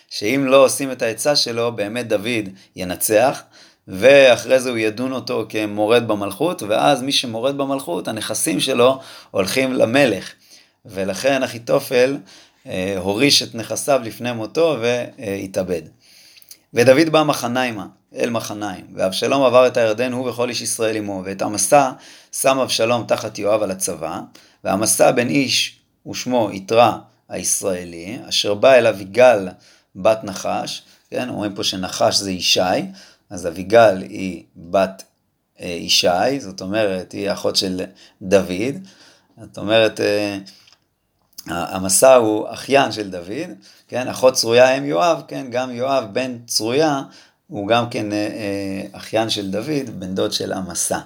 שאם 0.09 0.45
לא 0.45 0.65
עושים 0.65 0.91
את 0.91 1.01
העצה 1.01 1.35
שלו, 1.35 1.75
באמת 1.75 2.07
דוד 2.07 2.49
ינצח, 2.75 3.43
ואחרי 3.87 4.59
זה 4.59 4.69
הוא 4.69 4.77
ידון 4.77 5.11
אותו 5.11 5.45
כמורד 5.49 6.07
במלכות, 6.07 6.63
ואז 6.63 7.01
מי 7.01 7.11
שמורד 7.11 7.57
במלכות, 7.57 8.07
הנכסים 8.07 8.59
שלו 8.59 8.99
הולכים 9.31 9.73
למלך. 9.73 10.33
ולכן 10.85 11.43
אחיתופל 11.43 12.17
אה, 12.67 12.95
הוריש 12.97 13.43
את 13.43 13.55
נכסיו 13.55 14.01
לפני 14.03 14.31
מותו 14.31 14.77
והתאבד. 14.81 15.81
ודוד 16.75 17.09
בא 17.09 17.23
מחניימה, 17.23 17.87
אל 18.15 18.29
מחניים, 18.29 18.85
ואבשלום 18.95 19.43
עבר 19.43 19.67
את 19.67 19.77
הירדן 19.77 20.11
הוא 20.11 20.29
וכל 20.29 20.49
איש 20.49 20.61
ישראל 20.61 20.95
עמו, 20.95 21.21
ואת 21.25 21.41
המסע 21.41 21.91
שם 22.31 22.59
אבשלום 22.59 23.05
תחת 23.07 23.39
יואב 23.39 23.63
על 23.63 23.71
הצבא, 23.71 24.19
והמסע 24.63 25.11
בן 25.11 25.29
איש 25.29 25.79
ושמו 26.07 26.49
יתרה 26.53 26.99
הישראלי, 27.29 28.19
אשר 28.29 28.53
בא 28.53 28.73
אל 28.73 28.87
אביגל 28.87 29.47
בת 29.95 30.23
נחש, 30.23 30.83
כן, 31.09 31.29
אומרים 31.29 31.55
פה 31.55 31.63
שנחש 31.63 32.15
זה 32.15 32.31
ישי, 32.31 32.59
אז 33.29 33.47
אביגל 33.47 34.01
היא 34.01 34.43
בת 34.57 35.03
אה, 35.59 35.67
ישי, 35.67 36.39
זאת 36.39 36.61
אומרת, 36.61 37.11
היא 37.11 37.31
אחות 37.31 37.55
של 37.55 37.81
דוד, 38.21 38.75
זאת 39.41 39.57
אומרת, 39.57 39.99
אה, 39.99 40.37
המסע 41.47 42.15
הוא 42.15 42.47
אחיין 42.49 42.91
של 42.91 43.09
דוד, 43.09 43.49
כן, 43.87 44.07
אחות 44.07 44.33
צרויה 44.33 44.77
אם 44.77 44.85
יואב, 44.85 45.21
כן, 45.27 45.45
גם 45.49 45.71
יואב 45.71 46.03
בן 46.13 46.37
צרויה 46.47 47.01
הוא 47.47 47.67
גם 47.67 47.89
כן 47.89 48.11
אה, 48.11 48.17
אה, 48.17 48.97
אחיין 48.97 49.29
של 49.29 49.51
דוד, 49.51 49.99
בן 49.99 50.15
דוד 50.15 50.31
של 50.31 50.53
המסע. 50.53 50.99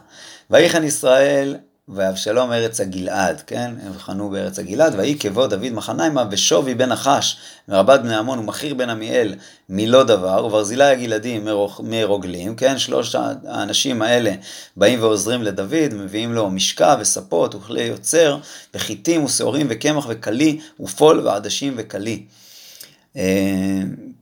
ויחן 0.49 0.83
ישראל 0.83 1.57
ואבשלום 1.93 2.51
ארץ 2.51 2.81
הגלעד, 2.81 3.41
כן, 3.47 3.71
הם 3.85 3.93
חנו 3.97 4.29
בארץ 4.29 4.59
הגלעד, 4.59 4.95
ויהי 4.97 5.19
כבוא 5.19 5.47
דוד 5.47 5.69
מחניימה 5.69 6.23
ושווי 6.31 6.75
בן 6.75 6.89
נחש 6.89 7.37
מרבת 7.67 7.99
בני 7.99 8.15
עמון 8.15 8.39
ומכיר 8.39 8.73
בן 8.73 8.89
עמיאל 8.89 9.35
מלא 9.69 10.03
דבר, 10.03 10.45
וברזילי 10.45 10.83
הגלעדים 10.83 11.47
מרוגלים, 11.79 12.55
כן, 12.55 12.77
שלוש 12.77 13.15
האנשים 13.15 14.01
האלה 14.01 14.31
באים 14.77 15.01
ועוזרים 15.01 15.43
לדוד, 15.43 15.93
מביאים 15.93 16.33
לו 16.33 16.49
משקע 16.49 16.95
וספות 16.99 17.55
וכלי 17.55 17.83
יוצר, 17.83 18.37
וחיטים 18.73 19.23
ושעורים 19.23 19.67
וקמח 19.69 20.05
וכלי, 20.09 20.59
ופול 20.79 21.19
ועדשים 21.19 21.73
וכלי. 21.77 22.23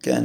כן, 0.02 0.24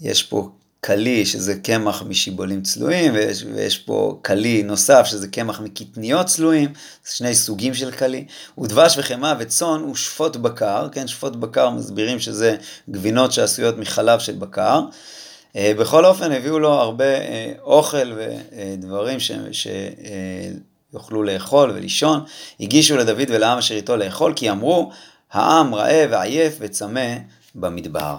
יש 0.00 0.22
פה 0.22 0.50
קלי, 0.80 1.26
שזה 1.26 1.54
קמח 1.54 2.02
משיבולים 2.02 2.62
צלויים, 2.62 3.14
ויש, 3.14 3.44
ויש 3.54 3.78
פה 3.78 4.18
קלי 4.22 4.62
נוסף, 4.62 5.06
שזה 5.06 5.28
קמח 5.28 5.60
מקטניות 5.60 6.26
צלויים, 6.26 6.72
זה 7.04 7.16
שני 7.16 7.34
סוגים 7.34 7.74
של 7.74 7.90
קלי. 7.90 8.24
ודבש 8.58 8.98
וחמאה 8.98 9.34
וצאן 9.38 9.84
ושפוט 9.84 10.36
בקר, 10.36 10.88
כן, 10.92 11.06
שפוט 11.06 11.36
בקר 11.36 11.70
מסבירים 11.70 12.18
שזה 12.18 12.56
גבינות 12.90 13.32
שעשויות 13.32 13.78
מחלב 13.78 14.18
של 14.18 14.34
בקר. 14.34 14.80
אה, 15.56 15.72
בכל 15.78 16.04
אופן 16.04 16.32
הביאו 16.32 16.58
לו 16.58 16.72
הרבה 16.72 17.04
אה, 17.04 17.52
אוכל 17.62 18.12
ודברים 18.16 19.18
שיוכלו 20.92 21.22
לאכול 21.22 21.70
ולישון. 21.70 22.24
הגישו 22.60 22.96
לדוד 22.96 23.28
ולעם 23.28 23.58
אשר 23.58 23.74
איתו 23.74 23.96
לאכול, 23.96 24.32
כי 24.36 24.50
אמרו, 24.50 24.90
העם 25.32 25.74
רעב 25.74 26.08
ועייף 26.10 26.56
וצמא 26.60 27.14
במדבר. 27.54 28.16